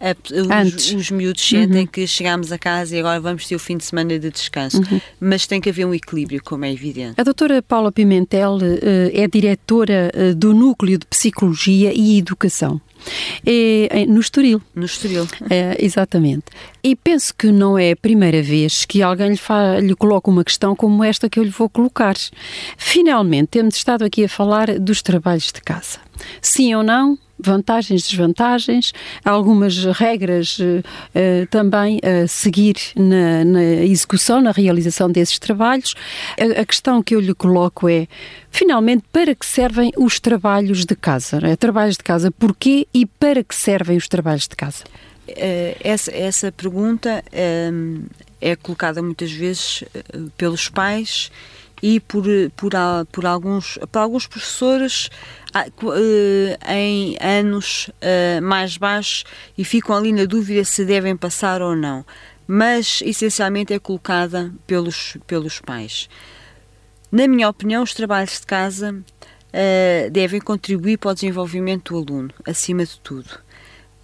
a, 0.00 0.64
os, 0.64 0.92
os, 0.92 1.10
miúdos 1.10 1.46
sentem 1.46 1.82
uhum. 1.82 1.86
que 1.86 2.06
chegámos 2.06 2.50
a 2.50 2.58
casa 2.58 2.96
e 2.96 3.00
agora 3.00 3.20
vamos 3.20 3.46
ter 3.46 3.54
o 3.54 3.58
fim 3.58 3.76
de 3.76 3.84
semana 3.84 4.18
de 4.18 4.30
descanso. 4.30 4.78
Uhum. 4.78 5.00
Mas 5.20 5.46
tem 5.46 5.60
que 5.60 5.68
haver 5.68 5.84
um 5.84 5.94
equilíbrio, 5.94 6.42
como 6.42 6.64
é 6.64 6.72
evidente. 6.72 7.20
A 7.20 7.22
doutora 7.22 7.62
Paula 7.62 7.92
Pimentel 7.92 8.56
uh, 8.56 8.60
é 9.12 9.28
diretora 9.28 10.10
uh, 10.14 10.34
do 10.34 10.54
Núcleo 10.54 10.98
de 10.98 11.06
Psicologia 11.06 11.92
e 11.94 12.18
Educação. 12.18 12.80
É, 13.46 14.02
é, 14.02 14.06
no 14.06 14.20
Estoril. 14.20 14.60
No 14.74 14.84
Estoril. 14.84 15.26
É, 15.48 15.76
exatamente. 15.78 16.44
E 16.82 16.94
penso 16.94 17.34
que 17.34 17.50
não 17.50 17.78
é 17.78 17.92
a 17.92 17.96
primeira 17.96 18.42
vez 18.42 18.84
que 18.84 19.02
alguém 19.02 19.30
lhe, 19.30 19.38
lhe 19.80 19.94
coloca 19.94 20.30
uma 20.30 20.44
questão 20.44 20.74
como 20.76 21.02
esta 21.02 21.28
que 21.28 21.38
eu 21.38 21.44
lhe 21.44 21.50
vou 21.50 21.68
colocar. 21.68 22.14
Finalmente, 22.76 23.48
temos 23.48 23.76
estado 23.76 24.04
aqui 24.04 24.24
a 24.24 24.28
falar 24.28 24.78
dos 24.78 25.02
trabalhos 25.02 25.46
de 25.46 25.60
casa. 25.60 25.98
Sim 26.40 26.74
ou 26.74 26.82
não? 26.82 27.18
vantagens, 27.42 28.02
desvantagens, 28.02 28.92
algumas 29.24 29.84
regras 29.84 30.58
uh, 30.58 31.46
também 31.50 31.98
a 32.02 32.28
seguir 32.28 32.76
na, 32.94 33.44
na, 33.44 33.62
execução, 33.62 34.40
na 34.40 34.52
realização 34.52 35.10
desses 35.10 35.38
trabalhos. 35.38 35.94
A, 36.38 36.60
a, 36.60 36.64
questão 36.64 37.02
que 37.02 37.14
eu 37.14 37.20
lhe 37.20 37.34
coloco 37.34 37.88
é, 37.88 38.06
finalmente, 38.50 39.04
para 39.10 39.34
que 39.34 39.46
servem 39.46 39.92
os 39.96 40.20
trabalhos 40.20 40.84
de 40.84 40.94
casa? 40.94 41.40
Né? 41.40 41.56
Trabalhos 41.56 41.96
de 41.96 42.04
casa, 42.04 42.30
porquê 42.30 42.86
e 42.92 43.06
para 43.06 43.42
que 43.42 43.54
servem 43.54 43.96
os 43.96 44.06
trabalhos 44.06 44.46
de 44.46 44.56
casa? 44.56 44.84
Uh, 45.28 45.76
essa, 45.80 46.14
essa 46.14 46.52
pergunta 46.52 47.24
uh, 47.32 48.04
é 48.40 48.56
colocada 48.56 49.02
muitas 49.02 49.30
vezes 49.30 49.84
pelos 50.36 50.68
pais 50.68 51.30
e 51.82 52.00
por, 52.00 52.24
por, 52.56 52.72
por, 53.10 53.26
alguns, 53.26 53.78
por 53.90 53.98
alguns 53.98 54.26
professores 54.26 55.10
ah, 55.54 55.66
eh, 55.66 56.58
em 56.74 57.16
anos 57.20 57.90
eh, 58.00 58.40
mais 58.40 58.76
baixos 58.76 59.24
e 59.56 59.64
ficam 59.64 59.96
ali 59.96 60.12
na 60.12 60.24
dúvida 60.24 60.64
se 60.64 60.84
devem 60.84 61.16
passar 61.16 61.62
ou 61.62 61.74
não. 61.74 62.04
Mas 62.46 63.00
essencialmente 63.04 63.72
é 63.72 63.78
colocada 63.78 64.52
pelos, 64.66 65.16
pelos 65.26 65.60
pais. 65.60 66.08
Na 67.10 67.26
minha 67.28 67.48
opinião, 67.48 67.82
os 67.82 67.94
trabalhos 67.94 68.40
de 68.40 68.46
casa 68.46 69.02
devem 70.12 70.40
contribuir 70.40 70.96
para 70.96 71.10
o 71.10 71.14
desenvolvimento 71.14 71.92
do 71.92 72.12
aluno, 72.12 72.30
acima 72.46 72.84
de 72.84 73.00
tudo. 73.00 73.40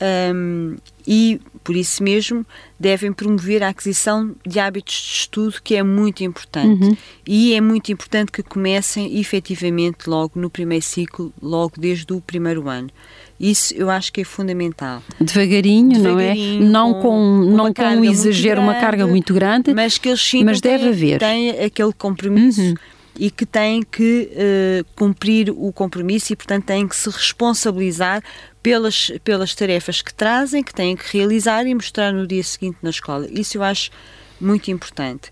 Um, 0.00 0.76
e, 1.06 1.40
por 1.64 1.74
isso 1.74 2.02
mesmo, 2.02 2.44
devem 2.78 3.12
promover 3.12 3.62
a 3.62 3.68
aquisição 3.68 4.34
de 4.46 4.58
hábitos 4.58 4.94
de 4.94 5.18
estudo, 5.20 5.56
que 5.62 5.74
é 5.74 5.82
muito 5.82 6.22
importante. 6.22 6.84
Uhum. 6.84 6.96
E 7.26 7.54
é 7.54 7.60
muito 7.60 7.90
importante 7.90 8.30
que 8.30 8.42
comecem 8.42 9.18
efetivamente 9.18 10.08
logo 10.08 10.32
no 10.38 10.50
primeiro 10.50 10.84
ciclo, 10.84 11.32
logo 11.40 11.74
desde 11.78 12.12
o 12.12 12.20
primeiro 12.20 12.68
ano. 12.68 12.90
Isso 13.38 13.74
eu 13.74 13.90
acho 13.90 14.12
que 14.12 14.22
é 14.22 14.24
fundamental. 14.24 15.02
Devagarinho, 15.20 16.00
Devagarinho 16.00 16.60
não 16.60 16.86
é? 16.90 16.92
Não 16.92 16.94
com, 16.94 17.00
com 17.00 17.56
não 17.56 17.72
com 17.72 17.82
um 17.82 18.04
exagero, 18.04 18.62
grande, 18.62 18.70
uma 18.70 18.80
carga 18.80 19.06
muito 19.06 19.34
grande, 19.34 19.74
mas 19.74 19.98
que 19.98 20.08
eles 20.08 20.20
sintam 20.20 20.46
mas 20.46 20.60
deve 20.60 20.84
que 20.84 20.88
haver. 20.88 21.18
têm 21.18 21.50
aquele 21.50 21.92
compromisso. 21.92 22.60
Uhum 22.60 22.74
e 23.18 23.30
que 23.30 23.46
têm 23.46 23.82
que 23.82 24.30
uh, 24.32 24.86
cumprir 24.94 25.50
o 25.50 25.72
compromisso 25.72 26.32
e, 26.32 26.36
portanto, 26.36 26.64
têm 26.64 26.86
que 26.86 26.94
se 26.94 27.08
responsabilizar 27.08 28.22
pelas, 28.66 29.12
pelas 29.22 29.54
tarefas 29.54 30.02
que 30.02 30.12
trazem, 30.12 30.60
que 30.60 30.74
têm 30.74 30.96
que 30.96 31.16
realizar 31.16 31.64
e 31.68 31.72
mostrar 31.72 32.12
no 32.12 32.26
dia 32.26 32.42
seguinte 32.42 32.78
na 32.82 32.90
escola. 32.90 33.28
Isso 33.30 33.58
eu 33.58 33.62
acho 33.62 33.92
muito 34.40 34.72
importante. 34.72 35.30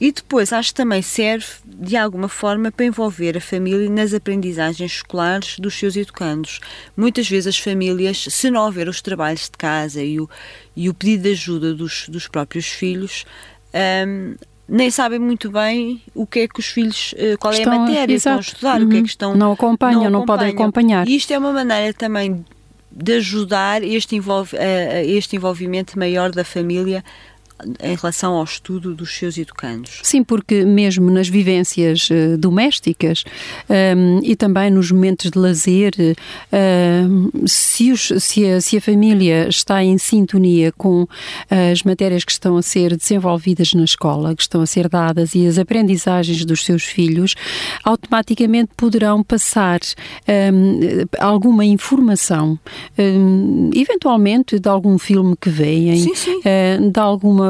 E 0.00 0.12
depois 0.12 0.52
acho 0.52 0.68
que 0.68 0.76
também 0.76 1.02
serve 1.02 1.46
de 1.64 1.96
alguma 1.96 2.28
forma 2.28 2.70
para 2.70 2.86
envolver 2.86 3.36
a 3.36 3.40
família 3.40 3.90
nas 3.90 4.14
aprendizagens 4.14 4.92
escolares 4.92 5.58
dos 5.58 5.74
seus 5.74 5.96
educandos. 5.96 6.60
Muitas 6.96 7.28
vezes 7.28 7.48
as 7.48 7.58
famílias, 7.58 8.28
se 8.30 8.48
não 8.52 8.64
houver 8.64 8.88
os 8.88 9.02
trabalhos 9.02 9.50
de 9.50 9.58
casa 9.58 10.00
e 10.00 10.20
o, 10.20 10.30
e 10.76 10.88
o 10.88 10.94
pedido 10.94 11.24
de 11.24 11.30
ajuda 11.32 11.74
dos, 11.74 12.08
dos 12.08 12.28
próprios 12.28 12.66
filhos, 12.66 13.26
um, 14.06 14.36
nem 14.68 14.92
sabem 14.92 15.18
muito 15.18 15.50
bem 15.50 16.00
o 16.14 16.24
que 16.24 16.38
é 16.38 16.48
que 16.48 16.60
os 16.60 16.66
filhos, 16.66 17.16
eh, 17.18 17.36
qual 17.36 17.52
estão, 17.52 17.72
é 17.72 17.76
a 17.76 17.78
matéria 17.80 18.14
exato. 18.14 18.38
que 18.38 18.46
estão 18.46 18.70
a 18.70 18.76
estudar, 18.76 18.80
uhum. 18.80 18.86
o 18.86 18.88
que 18.88 18.94
é 18.94 18.98
que 18.98 19.00
uhum. 19.00 19.06
estão. 19.06 19.34
Não 19.34 19.52
acompanham, 19.52 20.04
não, 20.04 20.20
não 20.20 20.24
podem 20.24 20.50
acompanhar. 20.50 21.08
E 21.08 21.16
isto 21.16 21.32
é 21.32 21.38
uma 21.38 21.52
maneira 21.52 21.92
também 21.92 22.44
de 22.90 23.14
ajudar 23.14 23.82
este, 23.82 24.16
envolv 24.16 24.52
este 25.04 25.36
envolvimento 25.36 25.98
maior 25.98 26.30
da 26.30 26.44
família 26.44 27.04
em 27.82 27.94
relação 27.94 28.34
ao 28.34 28.44
estudo 28.44 28.94
dos 28.94 29.16
seus 29.16 29.36
educandos. 29.38 30.00
Sim, 30.02 30.22
porque 30.22 30.64
mesmo 30.64 31.10
nas 31.10 31.28
vivências 31.28 32.08
uh, 32.10 32.36
domésticas 32.38 33.24
um, 33.68 33.74
ehm, 33.74 34.20
e 34.22 34.36
também 34.36 34.70
nos 34.70 34.90
momentos 34.90 35.30
de 35.30 35.38
lazer, 35.38 35.92
uh, 35.96 37.48
se, 37.48 37.92
os, 37.92 38.12
se, 38.18 38.46
a, 38.46 38.60
se, 38.60 38.76
a, 38.76 38.80
família 38.80 39.48
está 39.48 39.82
em 39.84 39.98
sintonia 39.98 40.72
com 40.72 41.06
as 41.50 41.82
matérias 41.82 42.24
que 42.24 42.32
estão 42.32 42.56
a 42.56 42.62
ser 42.62 42.96
desenvolvidas 42.96 43.74
na 43.74 43.84
escola, 43.84 44.34
que 44.34 44.42
estão 44.42 44.60
a 44.62 44.66
ser 44.66 44.88
dadas 44.88 45.34
e 45.34 45.46
as 45.46 45.58
aprendizagens 45.58 46.44
dos 46.44 46.64
seus 46.64 46.82
filhos, 46.84 47.34
automaticamente 47.84 48.70
poderão 48.76 49.22
passar 49.22 49.80
um, 50.26 50.32
ehm, 50.32 51.06
alguma 51.18 51.64
informação, 51.64 52.58
um, 52.98 53.70
eventualmente 53.74 54.58
de 54.58 54.68
algum 54.68 54.98
filme 54.98 55.36
que 55.38 55.50
veem, 55.50 55.96
sim, 55.96 56.14
sim. 56.14 56.38
Uh, 56.38 56.90
de 56.90 57.00
alguma 57.00 57.49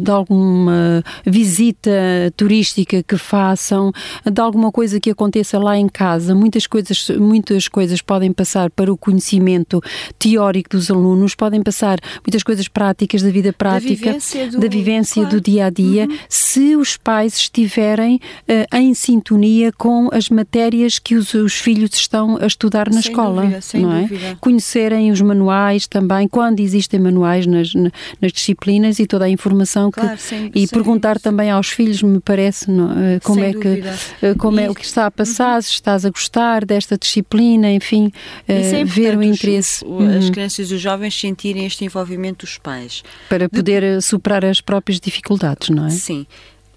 de 0.00 0.10
alguma 0.10 1.02
visita 1.24 1.90
turística 2.36 3.02
que 3.02 3.16
façam, 3.16 3.92
de 4.24 4.40
alguma 4.40 4.70
coisa 4.72 5.00
que 5.00 5.10
aconteça 5.10 5.58
lá 5.58 5.76
em 5.76 5.88
casa. 5.88 6.34
Muitas 6.34 6.66
coisas, 6.66 7.08
muitas 7.18 7.68
coisas 7.68 8.02
podem 8.02 8.32
passar 8.32 8.70
para 8.70 8.92
o 8.92 8.96
conhecimento 8.96 9.80
teórico 10.18 10.70
dos 10.70 10.90
alunos, 10.90 11.34
podem 11.34 11.62
passar 11.62 11.98
muitas 12.24 12.42
coisas 12.42 12.68
práticas 12.68 13.22
da 13.22 13.30
vida 13.30 13.52
prática, 13.52 13.88
da 13.88 14.12
vivência 14.12 14.46
do, 14.48 14.60
da 14.60 14.68
vivência 14.68 15.22
claro. 15.22 15.36
do 15.36 15.40
dia 15.40 15.66
a 15.66 15.70
dia, 15.70 16.06
uhum. 16.06 16.18
se 16.28 16.76
os 16.76 16.96
pais 16.96 17.36
estiverem 17.36 18.16
uh, 18.16 18.76
em 18.76 18.94
sintonia 18.94 19.72
com 19.72 20.08
as 20.12 20.28
matérias 20.28 20.98
que 20.98 21.14
os, 21.14 21.34
os 21.34 21.54
filhos 21.54 21.90
estão 21.94 22.38
a 22.40 22.46
estudar 22.46 22.88
na 22.88 23.00
sem 23.02 23.10
escola, 23.10 23.42
dúvida, 23.42 23.60
não 23.74 23.92
é? 23.92 24.00
Dúvida. 24.02 24.38
Conhecerem 24.40 25.10
os 25.10 25.20
manuais 25.20 25.86
também, 25.86 26.28
quando 26.28 26.60
existem 26.60 27.00
manuais 27.00 27.46
nas, 27.46 27.72
nas 27.74 28.32
disciplinas 28.32 28.98
e 28.98 29.06
toda 29.06 29.17
a 29.24 29.28
informação 29.28 29.90
que, 29.90 30.00
claro, 30.00 30.18
sim, 30.18 30.50
e 30.54 30.66
perguntar 30.66 31.18
também 31.18 31.50
aos 31.50 31.68
filhos, 31.68 32.02
me 32.02 32.20
parece, 32.20 32.70
não, 32.70 32.92
eh, 32.92 33.20
como 33.20 33.40
Sem 33.40 33.48
é 33.48 33.52
dúvida. 33.52 33.98
que 34.20 34.26
eh, 34.26 34.34
como 34.34 34.60
e... 34.60 34.64
é 34.64 34.70
o 34.70 34.74
que 34.74 34.84
está 34.84 35.06
a 35.06 35.10
passar, 35.10 35.56
uhum. 35.56 35.62
se 35.62 35.70
estás 35.70 36.04
a 36.04 36.10
gostar 36.10 36.64
desta 36.64 36.96
disciplina, 36.96 37.70
enfim, 37.70 38.12
é 38.46 38.84
ver 38.84 39.16
o 39.16 39.22
interesse. 39.22 39.84
Os, 39.84 40.08
as 40.08 40.24
uhum. 40.24 40.32
crianças 40.32 40.70
e 40.70 40.74
os 40.74 40.80
jovens 40.80 41.18
sentirem 41.18 41.66
este 41.66 41.84
envolvimento 41.84 42.44
dos 42.44 42.58
pais. 42.58 43.02
Para 43.28 43.48
poder 43.48 43.80
De... 43.80 43.86
Eh, 43.86 44.00
superar 44.00 44.44
as 44.44 44.60
próprias 44.60 45.00
dificuldades, 45.00 45.68
não 45.70 45.86
é? 45.86 45.90
Sim. 45.90 46.26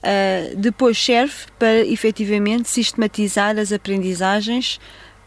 Uh, 0.01 0.55
depois 0.57 0.97
serve 0.97 1.33
para 1.59 1.85
efetivamente 1.85 2.67
sistematizar 2.67 3.59
as 3.59 3.71
aprendizagens 3.71 4.79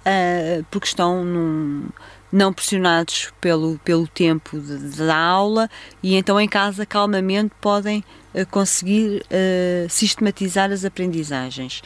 uh, 0.05 0.65
porque 0.71 0.89
estão 0.89 1.25
num, 1.25 1.87
não 2.35 2.53
pressionados 2.53 3.33
pelo, 3.41 3.79
pelo 3.85 4.09
tempo 4.09 4.59
de, 4.59 4.97
da 4.97 5.17
aula 5.17 5.71
e 6.03 6.17
então 6.17 6.41
em 6.41 6.49
casa 6.49 6.85
calmamente 6.85 7.55
podem 7.61 8.03
uh, 8.35 8.45
conseguir 8.51 9.23
uh, 9.23 9.89
sistematizar 9.89 10.73
as 10.73 10.85
aprendizagens. 10.85 11.81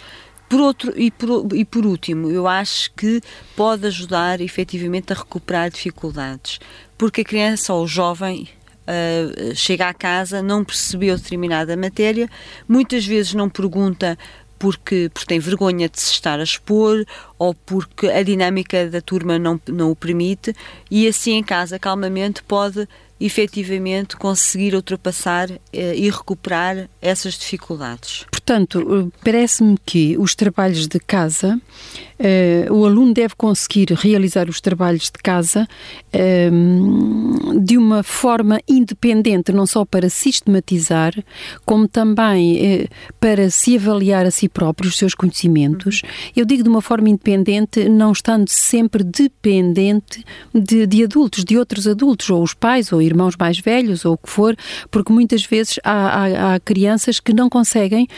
Por 0.48 0.60
outro, 0.60 0.94
e, 0.96 1.10
por, 1.10 1.46
e 1.54 1.62
por 1.66 1.84
último, 1.84 2.30
eu 2.30 2.48
acho 2.48 2.90
que 2.94 3.20
pode 3.54 3.86
ajudar 3.86 4.40
efetivamente 4.40 5.12
a 5.12 5.16
recuperar 5.16 5.70
dificuldades, 5.70 6.58
porque 6.96 7.20
a 7.20 7.24
criança 7.24 7.72
ou 7.74 7.84
o 7.84 7.88
jovem 7.88 8.48
Uh, 8.88 9.54
chega 9.54 9.86
à 9.86 9.92
casa, 9.92 10.42
não 10.42 10.64
percebeu 10.64 11.14
determinada 11.14 11.76
matéria, 11.76 12.26
muitas 12.66 13.04
vezes 13.04 13.34
não 13.34 13.46
pergunta 13.46 14.16
porque, 14.58 15.10
porque 15.12 15.26
tem 15.26 15.38
vergonha 15.38 15.88
de 15.88 16.00
se 16.00 16.12
estar 16.12 16.40
a 16.40 16.42
expor 16.42 17.04
ou 17.38 17.54
porque 17.54 18.08
a 18.08 18.22
dinâmica 18.22 18.88
da 18.88 19.00
turma 19.00 19.38
não, 19.38 19.60
não 19.68 19.90
o 19.90 19.96
permite, 19.96 20.54
e 20.90 21.06
assim 21.06 21.32
em 21.32 21.42
casa, 21.42 21.78
calmamente, 21.78 22.42
pode 22.42 22.88
efetivamente 23.20 24.16
conseguir 24.16 24.74
ultrapassar 24.74 25.50
eh, 25.50 25.96
e 25.96 26.08
recuperar 26.08 26.88
essas 27.00 27.34
dificuldades. 27.34 28.24
Portanto, 28.48 29.12
parece-me 29.22 29.76
que 29.84 30.16
os 30.16 30.34
trabalhos 30.34 30.88
de 30.88 30.98
casa, 30.98 31.60
eh, 32.18 32.66
o 32.70 32.86
aluno 32.86 33.12
deve 33.12 33.34
conseguir 33.36 33.92
realizar 33.92 34.48
os 34.48 34.58
trabalhos 34.58 35.10
de 35.10 35.18
casa 35.22 35.68
eh, 36.10 36.50
de 37.60 37.76
uma 37.76 38.02
forma 38.02 38.58
independente, 38.66 39.52
não 39.52 39.66
só 39.66 39.84
para 39.84 40.08
sistematizar, 40.08 41.12
como 41.66 41.86
também 41.86 42.58
eh, 42.58 42.88
para 43.20 43.50
se 43.50 43.76
avaliar 43.76 44.24
a 44.24 44.30
si 44.30 44.48
próprio 44.48 44.88
os 44.88 44.96
seus 44.96 45.14
conhecimentos. 45.14 46.00
Eu 46.34 46.46
digo 46.46 46.62
de 46.62 46.70
uma 46.70 46.80
forma 46.80 47.10
independente, 47.10 47.86
não 47.86 48.12
estando 48.12 48.48
sempre 48.48 49.04
dependente 49.04 50.24
de, 50.54 50.86
de 50.86 51.04
adultos, 51.04 51.44
de 51.44 51.58
outros 51.58 51.86
adultos, 51.86 52.30
ou 52.30 52.42
os 52.42 52.54
pais, 52.54 52.94
ou 52.94 53.02
irmãos 53.02 53.36
mais 53.38 53.60
velhos, 53.60 54.06
ou 54.06 54.14
o 54.14 54.16
que 54.18 54.30
for, 54.30 54.56
porque 54.90 55.12
muitas 55.12 55.44
vezes 55.44 55.78
há, 55.84 55.92
há, 55.92 56.54
há 56.54 56.60
crianças 56.60 57.20
que 57.20 57.34
não 57.34 57.50
conseguem 57.50 58.08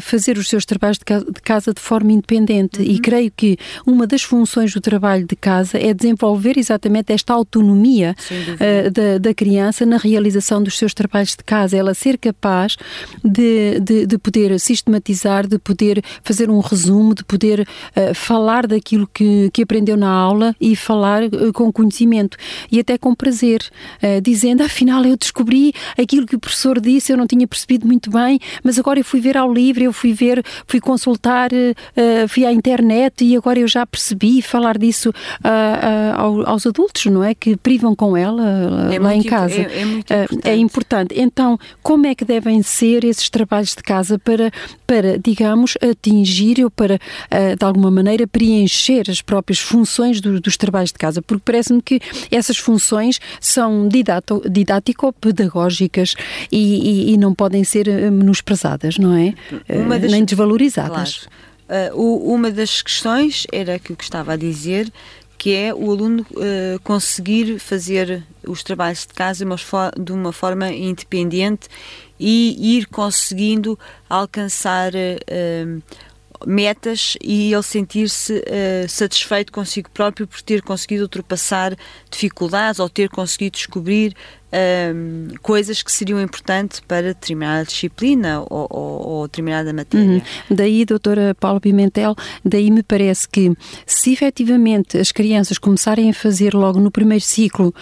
fazer 0.00 0.38
os 0.38 0.48
seus 0.48 0.64
trabalhos 0.64 0.98
de 0.98 1.42
casa 1.42 1.72
de 1.72 1.80
forma 1.80 2.12
independente. 2.12 2.80
Uhum. 2.80 2.86
E 2.86 2.98
creio 2.98 3.32
que 3.34 3.56
uma 3.86 4.06
das 4.06 4.22
funções 4.22 4.72
do 4.72 4.80
trabalho 4.80 5.26
de 5.26 5.36
casa 5.36 5.78
é 5.78 5.92
desenvolver 5.94 6.58
exatamente 6.58 7.12
esta 7.12 7.32
autonomia 7.32 8.14
uh, 8.30 8.90
da, 8.90 9.18
da, 9.18 9.34
criança 9.34 9.86
na 9.86 9.96
realização 9.96 10.62
dos 10.62 10.76
seus 10.76 10.94
trabalhos 10.94 11.30
de 11.30 11.44
casa. 11.44 11.76
Ela 11.76 11.94
ser 11.94 12.18
capaz 12.18 12.76
de, 13.24 13.80
de, 13.80 14.06
de 14.06 14.18
poder 14.18 14.58
sistematizar, 14.58 15.46
de 15.46 15.58
poder 15.58 16.02
fazer 16.22 16.50
um 16.50 16.60
resumo, 16.60 17.14
de 17.14 17.24
poder 17.24 17.60
uh, 17.60 18.14
falar 18.14 18.66
daquilo 18.66 19.08
que, 19.12 19.50
que 19.52 19.62
aprendeu 19.62 19.96
na 19.96 20.10
aula 20.10 20.54
e 20.60 20.74
falar 20.74 21.22
uh, 21.24 21.52
com 21.52 21.72
conhecimento 21.72 22.36
e 22.70 22.80
até 22.80 22.98
com 22.98 23.14
prazer, 23.14 23.60
dizendo 24.22 24.62
afinal 24.62 25.04
eu 25.04 25.16
descobri 25.16 25.72
aquilo 25.98 26.26
que 26.26 26.36
o 26.36 26.38
professor 26.38 26.80
disse, 26.80 27.12
eu 27.12 27.16
não 27.16 27.26
tinha 27.26 27.46
percebido 27.46 27.86
muito 27.86 28.10
bem, 28.10 28.38
mas 28.62 28.78
agora 28.78 28.98
eu 28.98 29.04
fui 29.04 29.20
ver 29.20 29.36
ao 29.36 29.52
livro 29.52 29.67
livre, 29.68 29.84
eu 29.84 29.92
fui 29.92 30.12
ver, 30.12 30.44
fui 30.66 30.80
consultar, 30.80 31.50
uh, 31.52 32.28
fui 32.28 32.46
à 32.46 32.52
internet 32.52 33.24
e 33.24 33.36
agora 33.36 33.58
eu 33.58 33.68
já 33.68 33.86
percebi 33.86 34.40
falar 34.40 34.78
disso 34.78 35.10
uh, 35.10 36.46
aos 36.46 36.66
adultos, 36.66 37.04
não 37.06 37.22
é? 37.22 37.34
Que 37.34 37.56
privam 37.56 37.94
com 37.94 38.16
ela 38.16 38.88
é 38.92 38.98
lá 38.98 39.14
em 39.14 39.22
casa. 39.22 39.60
É, 39.60 39.80
é, 39.80 39.84
muito 39.84 40.12
importante. 40.12 40.48
é 40.48 40.56
importante. 40.56 41.14
Então, 41.16 41.58
como 41.82 42.06
é 42.06 42.14
que 42.14 42.24
devem 42.24 42.62
ser 42.62 43.04
esses 43.04 43.28
trabalhos 43.28 43.74
de 43.74 43.82
casa 43.82 44.18
para, 44.18 44.50
para 44.86 45.18
digamos, 45.18 45.76
atingir 45.82 46.64
ou 46.64 46.70
para, 46.70 46.98
de 47.58 47.64
alguma 47.64 47.90
maneira, 47.90 48.26
preencher 48.26 49.10
as 49.10 49.20
próprias 49.20 49.58
funções 49.58 50.20
do, 50.20 50.40
dos 50.40 50.56
trabalhos 50.56 50.92
de 50.92 50.98
casa? 50.98 51.20
Porque 51.20 51.42
parece-me 51.44 51.82
que 51.82 52.00
essas 52.30 52.56
funções 52.56 53.20
são 53.40 53.88
didático-pedagógicas 53.88 56.14
e, 56.50 57.10
e, 57.10 57.12
e 57.12 57.16
não 57.16 57.34
podem 57.34 57.64
ser 57.64 57.88
menosprezadas, 58.10 58.98
não 58.98 59.14
é? 59.14 59.34
Uma 59.68 59.98
das, 59.98 60.10
nem 60.10 60.24
desvalorizadas. 60.24 61.28
Claro. 61.68 61.94
Uh, 61.94 62.32
uma 62.32 62.50
das 62.50 62.80
questões 62.80 63.46
era 63.52 63.74
aquilo 63.74 63.96
que 63.96 64.04
estava 64.04 64.32
a 64.32 64.36
dizer, 64.36 64.90
que 65.38 65.54
é 65.54 65.72
o 65.72 65.90
aluno 65.90 66.26
uh, 66.32 66.80
conseguir 66.82 67.58
fazer 67.60 68.24
os 68.46 68.62
trabalhos 68.62 69.06
de 69.06 69.14
casa 69.14 69.44
de 69.44 69.44
uma, 69.44 69.56
de 69.96 70.12
uma, 70.12 70.32
forma 70.32 70.70
independente 70.70 71.68
e 72.18 72.76
ir 72.76 72.86
conseguindo 72.86 73.78
alcançar 74.08 74.92
uh, 74.92 75.82
metas 76.46 77.16
e 77.22 77.52
ele 77.52 77.62
sentir-se 77.62 78.32
uh, 78.34 78.88
satisfeito 78.88 79.52
consigo 79.52 79.88
próprio 79.90 80.26
por 80.26 80.42
ter 80.42 80.60
conseguido 80.62 81.04
ultrapassar 81.04 81.76
dificuldades 82.10 82.80
ou 82.80 82.88
ter 82.88 83.08
conseguido 83.08 83.56
descobrir 83.56 84.14
um, 84.52 85.28
coisas 85.42 85.82
que 85.82 85.92
seriam 85.92 86.20
importantes 86.20 86.80
para 86.80 87.08
determinada 87.08 87.64
disciplina 87.64 88.40
ou, 88.48 88.66
ou, 88.70 89.06
ou 89.08 89.26
determinada 89.26 89.72
matéria. 89.72 90.06
Uhum. 90.06 90.22
Daí, 90.50 90.84
doutora 90.84 91.34
Paula 91.38 91.60
Pimentel, 91.60 92.14
daí 92.44 92.70
me 92.70 92.82
parece 92.82 93.28
que 93.28 93.52
se 93.86 94.12
efetivamente 94.12 94.98
as 94.98 95.12
crianças 95.12 95.58
começarem 95.58 96.10
a 96.10 96.14
fazer 96.14 96.54
logo 96.54 96.80
no 96.80 96.90
primeiro 96.90 97.24
ciclo, 97.24 97.74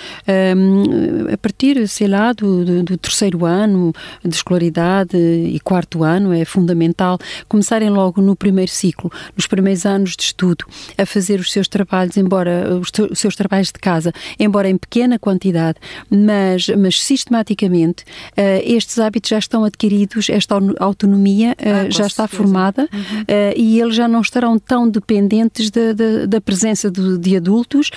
um, 0.57 1.33
a 1.33 1.37
partir, 1.37 1.87
sei 1.89 2.09
lá, 2.09 2.33
do, 2.33 2.65
do, 2.65 2.83
do, 2.83 2.99
terceiro 2.99 3.45
ano 3.45 3.93
de 4.25 4.35
escolaridade 4.35 5.17
e 5.17 5.59
quarto 5.61 6.03
ano, 6.03 6.33
é 6.33 6.45
fundamental 6.45 7.19
começarem 7.49 7.91
logo 7.91 8.21
no 8.21 8.35
primeiro 8.35 8.71
ciclo, 8.71 9.11
nos 9.37 9.47
primeiros 9.47 9.87
anos 9.87 10.17
de 10.17 10.25
estudo, 10.25 10.65
a 10.99 11.07
fazer 11.07 11.39
os 11.41 11.53
seus 11.53 11.69
trabalhos, 11.69 12.17
embora 12.17 12.77
os, 12.81 12.91
os 13.11 13.19
seus 13.19 13.37
trabalhos 13.37 13.69
de 13.69 13.79
casa, 13.79 14.13
embora 14.39 14.69
em 14.69 14.77
pequena 14.77 15.19
quantidade, 15.19 15.79
mas 16.11 16.56
mas, 16.57 16.69
mas 16.69 17.03
sistematicamente 17.03 18.03
uh, 18.03 18.63
estes 18.65 18.99
hábitos 18.99 19.29
já 19.29 19.39
estão 19.39 19.65
adquiridos, 19.65 20.29
esta 20.31 20.57
autonomia 20.81 21.51
uh, 21.51 21.87
ah, 21.87 21.91
já 21.91 22.07
está 22.07 22.27
formada 22.27 22.89
uhum. 22.93 23.21
uh, 23.21 23.55
e 23.55 23.81
eles 23.81 23.95
já 23.95 24.09
não 24.09 24.21
estarão 24.21 24.59
tão 24.59 24.89
dependentes 24.89 25.71
de, 25.71 25.93
de, 25.95 26.27
da 26.27 26.41
presença 26.41 26.91
de, 26.91 27.19
de 27.19 27.37
adultos, 27.37 27.91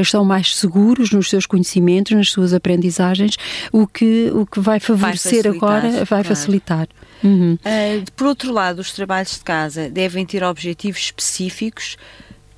estão 0.00 0.24
mais 0.24 0.56
seguros 0.56 1.10
nos 1.10 1.30
seus 1.30 1.46
conhecimentos, 1.46 2.12
nas 2.12 2.30
suas 2.30 2.52
aprendizagens, 2.52 3.36
o 3.72 3.86
que, 3.86 4.30
o 4.34 4.44
que 4.44 4.60
vai 4.60 4.78
favorecer 4.80 5.44
vai 5.44 5.56
agora, 5.56 5.90
vai 5.90 6.06
claro. 6.06 6.24
facilitar. 6.24 6.88
Uhum. 7.24 7.56
por 8.14 8.26
outro 8.26 8.52
lado, 8.52 8.80
os 8.80 8.92
trabalhos 8.92 9.32
de 9.32 9.44
casa 9.44 9.88
devem 9.88 10.26
ter 10.26 10.44
objetivos 10.44 11.00
específicos 11.00 11.96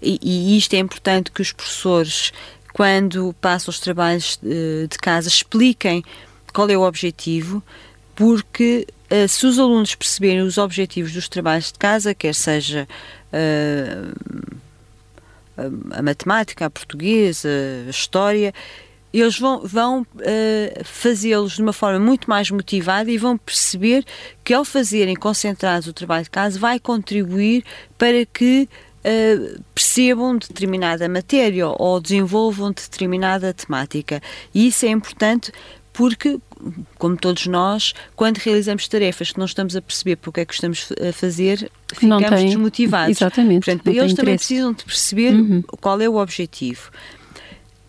e, 0.01 0.19
e 0.23 0.59
isto 0.59 0.75
é 0.75 0.79
importante 0.79 1.31
que 1.31 1.43
os 1.43 1.53
professores 1.53 2.33
quando 2.79 3.35
passam 3.41 3.73
os 3.73 3.81
trabalhos 3.81 4.39
eh, 4.45 4.87
de 4.89 4.97
casa, 4.99 5.27
expliquem 5.27 6.05
qual 6.55 6.71
é 6.71 6.79
o 6.79 6.83
objetivo, 6.83 7.61
porque 8.15 8.87
eh, 9.11 9.27
se 9.27 9.49
os 9.49 9.59
alunos 9.59 9.97
perceberem 9.97 10.43
os 10.43 10.59
objetivos 10.59 11.13
dos 11.13 11.29
trabalhos 11.29 11.73
de 11.73 11.79
casa, 11.81 12.15
quer 12.15 12.33
seja 12.33 12.87
uh, 13.33 14.15
a 15.91 16.03
matemática, 16.03 16.67
a 16.67 16.71
portuguesa, 16.71 17.49
a 17.85 17.91
história, 17.91 18.55
eles 19.13 19.37
vão, 19.41 19.67
vão 19.67 20.03
uh, 20.03 20.85
fazê-los 20.85 21.57
de 21.57 21.63
uma 21.63 21.73
forma 21.73 21.99
muito 21.99 22.31
mais 22.31 22.49
motivada 22.49 23.11
e 23.11 23.19
vão 23.19 23.37
perceber 23.37 24.05
que 24.45 24.55
ao 24.55 24.65
fazerem 24.65 25.17
concentrados 25.17 25.89
o 25.89 25.93
trabalho 25.93 26.23
de 26.23 26.31
casa 26.31 26.57
vai 26.61 26.79
contribuir 26.79 27.65
para 27.99 28.25
que 28.25 28.69
uh, 29.09 29.63
percebam 29.75 30.37
determinada 30.37 31.09
matéria 31.09 31.69
ou 31.69 32.01
desenvolvam 32.01 32.71
determinada 32.73 33.55
temática. 33.55 34.21
E 34.55 34.67
isso 34.69 34.85
é 34.85 34.91
importante 34.91 35.53
porque, 35.93 36.39
como 36.97 37.17
todos 37.17 37.47
nós, 37.47 37.93
quando 38.15 38.37
realizamos 38.37 38.87
tarefas 38.87 39.33
que 39.33 39.39
não 39.39 39.47
estamos 39.47 39.75
a 39.75 39.83
perceber 39.83 40.17
porque 40.17 40.41
é 40.41 40.45
que 40.45 40.55
estamos 40.55 40.93
a 41.09 41.13
fazer, 41.13 41.71
ficamos 41.93 42.29
tem, 42.29 42.47
desmotivados. 42.47 43.17
Exatamente. 43.17 43.65
Portanto, 43.65 43.89
eles 43.89 44.15
também 44.15 44.37
precisam 44.37 44.73
de 44.73 44.85
perceber 44.85 45.35
uhum. 45.35 45.63
qual 45.81 46.01
é 46.01 46.09
o 46.09 46.17
objetivo. 46.17 46.91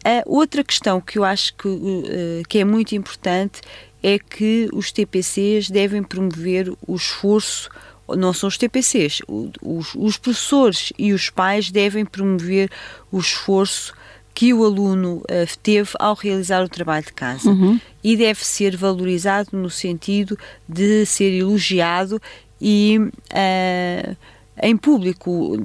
A 0.03 0.23
outra 0.25 0.63
questão 0.63 0.99
que 0.99 1.19
eu 1.19 1.23
acho 1.23 1.53
que, 1.55 1.67
uh, 1.67 2.43
que 2.47 2.58
é 2.58 2.65
muito 2.65 2.95
importante 2.95 3.62
é 4.01 4.17
que 4.17 4.69
os 4.73 4.91
TPCs 4.91 5.69
devem 5.69 6.01
promover 6.01 6.73
o 6.88 6.95
esforço 6.95 7.69
não 8.17 8.34
são 8.34 8.48
os 8.48 8.58
TPCs, 8.58 9.22
os, 9.28 9.95
os 9.95 10.17
professores 10.17 10.93
e 10.98 11.13
os 11.13 11.30
pais 11.30 11.72
devem 11.72 12.06
promover 12.06 12.69
o 13.12 13.19
esforço 13.19 13.93
que 14.34 14.54
o 14.54 14.63
aluno 14.63 15.17
uh, 15.17 15.58
teve 15.62 15.89
ao 16.00 16.13
realizar 16.13 16.63
o 16.63 16.69
trabalho 16.69 17.06
de 17.06 17.13
casa 17.13 17.50
uhum. 17.50 17.80
e 18.04 18.15
deve 18.15 18.45
ser 18.45 18.78
valorizado 18.78 19.50
no 19.54 19.69
sentido 19.69 20.38
de 20.67 21.06
ser 21.06 21.34
elogiado 21.34 22.22
e 22.62 23.00
uh, 23.00 24.17
em 24.62 24.76
público, 24.76 25.58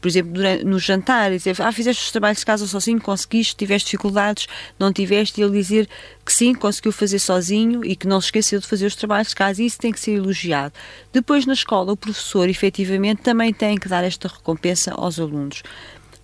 por 0.00 0.08
exemplo, 0.08 0.32
durante, 0.32 0.64
no 0.64 0.78
jantar, 0.78 1.30
dizer, 1.30 1.56
ah, 1.60 1.72
fizeste 1.72 2.04
os 2.04 2.10
trabalhos 2.10 2.38
de 2.38 2.46
casa 2.46 2.66
sozinho, 2.66 3.00
conseguiste, 3.00 3.56
tiveste 3.56 3.86
dificuldades, 3.86 4.46
não 4.78 4.92
tiveste, 4.92 5.40
e 5.40 5.44
ele 5.44 5.52
dizer 5.52 5.88
que 6.24 6.32
sim, 6.32 6.54
conseguiu 6.54 6.92
fazer 6.92 7.18
sozinho 7.18 7.84
e 7.84 7.94
que 7.94 8.06
não 8.06 8.20
se 8.20 8.26
esqueceu 8.26 8.60
de 8.60 8.66
fazer 8.66 8.86
os 8.86 8.96
trabalhos 8.96 9.28
de 9.28 9.34
casa, 9.34 9.62
e 9.62 9.66
isso 9.66 9.78
tem 9.78 9.92
que 9.92 10.00
ser 10.00 10.12
elogiado. 10.12 10.74
Depois, 11.12 11.46
na 11.46 11.52
escola, 11.52 11.92
o 11.92 11.96
professor, 11.96 12.48
efetivamente, 12.48 13.22
também 13.22 13.52
tem 13.52 13.76
que 13.76 13.88
dar 13.88 14.04
esta 14.04 14.28
recompensa 14.28 14.92
aos 14.92 15.18
alunos 15.18 15.62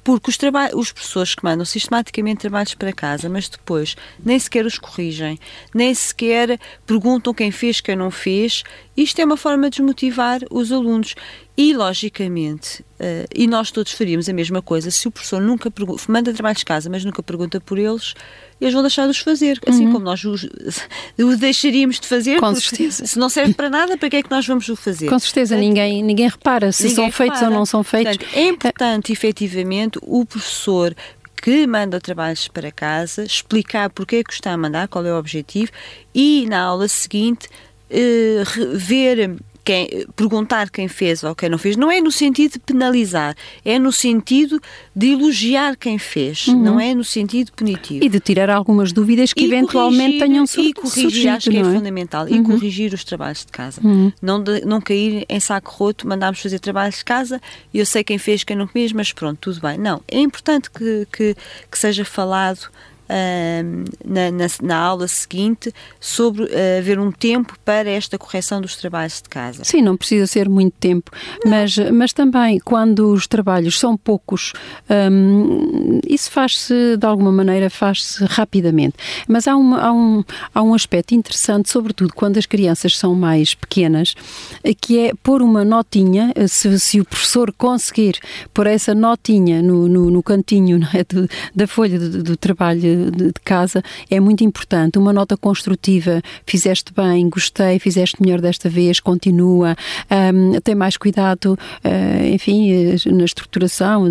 porque 0.06 0.30
os, 0.30 0.38
os 0.72 0.92
professores 0.92 1.34
que 1.34 1.42
mandam 1.42 1.64
sistematicamente 1.64 2.42
trabalhos 2.42 2.74
para 2.74 2.92
casa, 2.92 3.28
mas 3.28 3.48
depois 3.48 3.96
nem 4.24 4.38
sequer 4.38 4.64
os 4.64 4.78
corrigem, 4.78 5.36
nem 5.74 5.92
sequer 5.92 6.60
perguntam 6.86 7.34
quem 7.34 7.50
fez, 7.50 7.80
quem 7.80 7.96
não 7.96 8.08
fez, 8.08 8.62
isto 8.96 9.20
é 9.20 9.24
uma 9.24 9.36
forma 9.36 9.68
de 9.68 9.78
desmotivar 9.78 10.42
os 10.48 10.70
alunos. 10.70 11.16
E, 11.56 11.74
logicamente, 11.74 12.84
uh, 13.00 13.26
e 13.34 13.46
nós 13.46 13.70
todos 13.70 13.92
faríamos 13.92 14.28
a 14.28 14.32
mesma 14.32 14.60
coisa, 14.60 14.90
se 14.90 15.06
o 15.08 15.10
professor 15.10 15.40
nunca 15.40 15.72
manda 16.08 16.32
trabalhos 16.32 16.58
de 16.58 16.64
casa, 16.64 16.90
mas 16.90 17.04
nunca 17.04 17.22
pergunta 17.22 17.60
por 17.60 17.78
eles, 17.78 18.14
eles 18.60 18.72
vão 18.72 18.82
deixar 18.82 19.04
de 19.04 19.10
os 19.10 19.18
fazer, 19.18 19.60
assim 19.66 19.86
uhum. 19.86 19.92
como 19.92 20.04
nós 20.04 20.24
os, 20.24 20.48
os, 21.18 21.38
deixaríamos 21.38 22.00
de 22.00 22.06
fazer. 22.06 22.38
Com 22.38 22.54
certeza. 22.54 23.06
Se 23.06 23.18
não 23.18 23.28
serve 23.28 23.54
para 23.54 23.68
nada, 23.68 23.96
para 23.96 24.08
que 24.08 24.16
é 24.16 24.22
que 24.22 24.30
nós 24.30 24.46
vamos 24.46 24.68
o 24.68 24.76
fazer? 24.76 25.08
Com 25.08 25.18
certeza, 25.18 25.54
Portanto, 25.54 25.68
ninguém, 25.68 26.02
ninguém 26.02 26.28
repara 26.28 26.72
se 26.72 26.84
ninguém 26.84 26.96
são 26.96 27.12
feitos 27.12 27.38
repara. 27.38 27.52
ou 27.52 27.58
não 27.58 27.66
são 27.66 27.84
feitos. 27.84 28.16
Portanto, 28.16 28.36
é 28.36 28.48
importante, 28.48 29.12
efetivamente, 29.12 29.98
o 30.02 30.24
professor 30.24 30.94
que 31.42 31.66
manda 31.66 32.00
trabalhos 32.00 32.48
para 32.48 32.72
casa, 32.72 33.22
explicar 33.22 33.90
porque 33.90 34.16
é 34.16 34.24
que 34.24 34.32
está 34.32 34.52
a 34.52 34.56
mandar, 34.56 34.88
qual 34.88 35.04
é 35.06 35.12
o 35.12 35.18
objetivo, 35.18 35.70
e 36.14 36.46
na 36.48 36.62
aula 36.62 36.88
seguinte 36.88 37.48
uh, 37.90 38.76
ver 38.76 39.36
quem, 39.66 40.06
perguntar 40.14 40.70
quem 40.70 40.86
fez 40.86 41.24
ou 41.24 41.34
quem 41.34 41.48
não 41.48 41.58
fez, 41.58 41.76
não 41.76 41.90
é 41.90 42.00
no 42.00 42.12
sentido 42.12 42.52
de 42.52 42.58
penalizar, 42.60 43.36
é 43.64 43.80
no 43.80 43.90
sentido 43.90 44.62
de 44.94 45.10
elogiar 45.10 45.76
quem 45.76 45.98
fez, 45.98 46.46
uhum. 46.46 46.62
não 46.62 46.80
é 46.80 46.94
no 46.94 47.02
sentido 47.02 47.50
punitivo. 47.50 48.04
E 48.04 48.08
de 48.08 48.20
tirar 48.20 48.48
algumas 48.48 48.92
dúvidas 48.92 49.32
que 49.32 49.42
e 49.42 49.46
eventualmente 49.46 50.20
tenham 50.20 50.46
surgido. 50.46 50.70
E 50.70 50.74
corrigir, 50.74 51.02
surgido, 51.02 51.30
acho 51.30 51.50
que 51.50 51.56
é, 51.56 51.60
é, 51.60 51.64
fundamental. 51.64 52.26
Uhum. 52.26 52.36
E 52.36 52.42
corrigir 52.44 52.94
os 52.94 53.02
trabalhos 53.02 53.40
de 53.44 53.50
casa. 53.50 53.80
Uhum. 53.82 54.12
Não, 54.22 54.40
de, 54.40 54.64
não 54.64 54.80
cair 54.80 55.26
em 55.28 55.40
saco 55.40 55.72
roto, 55.72 56.06
mandarmos 56.06 56.40
fazer 56.40 56.60
trabalhos 56.60 56.98
de 56.98 57.04
casa 57.04 57.42
e 57.74 57.80
eu 57.80 57.86
sei 57.86 58.04
quem 58.04 58.18
fez, 58.18 58.44
quem 58.44 58.56
não 58.56 58.68
fez, 58.68 58.92
mas 58.92 59.12
pronto, 59.12 59.38
tudo 59.40 59.60
bem. 59.60 59.76
Não, 59.76 60.00
é 60.06 60.20
importante 60.20 60.70
que, 60.70 61.08
que, 61.10 61.36
que 61.68 61.76
seja 61.76 62.04
falado 62.04 62.70
na, 64.04 64.30
na, 64.30 64.46
na, 64.62 64.76
aula 64.76 65.06
seguinte 65.06 65.72
sobre 66.00 66.44
uh, 66.44 66.78
haver 66.78 66.98
um 66.98 67.12
tempo 67.12 67.56
para 67.64 67.88
esta 67.88 68.18
correção 68.18 68.60
dos 68.60 68.76
trabalhos 68.76 69.22
de 69.22 69.28
casa. 69.28 69.64
Sim, 69.64 69.82
não 69.82 69.96
precisa 69.96 70.26
ser 70.26 70.48
muito 70.48 70.74
tempo, 70.78 71.10
mas, 71.44 71.76
mas 71.92 72.12
também 72.12 72.58
quando 72.58 73.12
os 73.12 73.26
trabalhos 73.26 73.78
são 73.78 73.96
poucos, 73.96 74.52
um, 75.10 76.00
isso 76.06 76.30
faz-se 76.30 76.96
de 76.96 77.06
alguma 77.06 77.30
maneira 77.30 77.70
faz-se 77.70 78.24
rapidamente. 78.24 78.96
Mas 79.28 79.46
há, 79.46 79.56
uma, 79.56 79.80
há, 79.80 79.92
um, 79.92 80.24
há 80.54 80.62
um 80.62 80.74
aspecto 80.74 81.14
interessante, 81.14 81.70
sobretudo 81.70 82.12
quando 82.14 82.38
as 82.38 82.46
crianças 82.46 82.96
são 82.96 83.14
mais 83.14 83.54
pequenas, 83.54 84.14
que 84.80 84.98
é 84.98 85.12
pôr 85.22 85.42
uma 85.42 85.64
notinha, 85.64 86.32
se, 86.48 86.78
se 86.80 87.00
o 87.00 87.04
professor 87.04 87.52
conseguir 87.52 88.18
pôr 88.52 88.66
essa 88.66 88.94
notinha 88.94 89.62
no, 89.62 89.88
no, 89.88 90.10
no 90.10 90.22
cantinho 90.22 90.80
é, 90.92 91.04
do, 91.04 91.28
da 91.54 91.66
folha 91.66 91.98
do, 91.98 92.22
do 92.22 92.36
trabalho 92.36 92.95
de, 93.10 93.32
casa 93.44 93.82
é 94.10 94.18
muito 94.18 94.42
importante. 94.42 94.98
Uma 94.98 95.12
nota 95.12 95.36
construtiva, 95.36 96.22
fizeste 96.46 96.92
bem, 96.92 97.28
gostei, 97.28 97.78
fizeste 97.78 98.20
melhor 98.20 98.40
desta 98.40 98.68
vez, 98.68 99.00
continua, 99.00 99.76
um, 100.34 100.60
tem 100.60 100.74
mais 100.74 100.96
cuidado, 100.96 101.58
uh, 101.84 102.26
enfim, 102.32 102.96
na 103.06 103.24
estruturação 103.24 104.04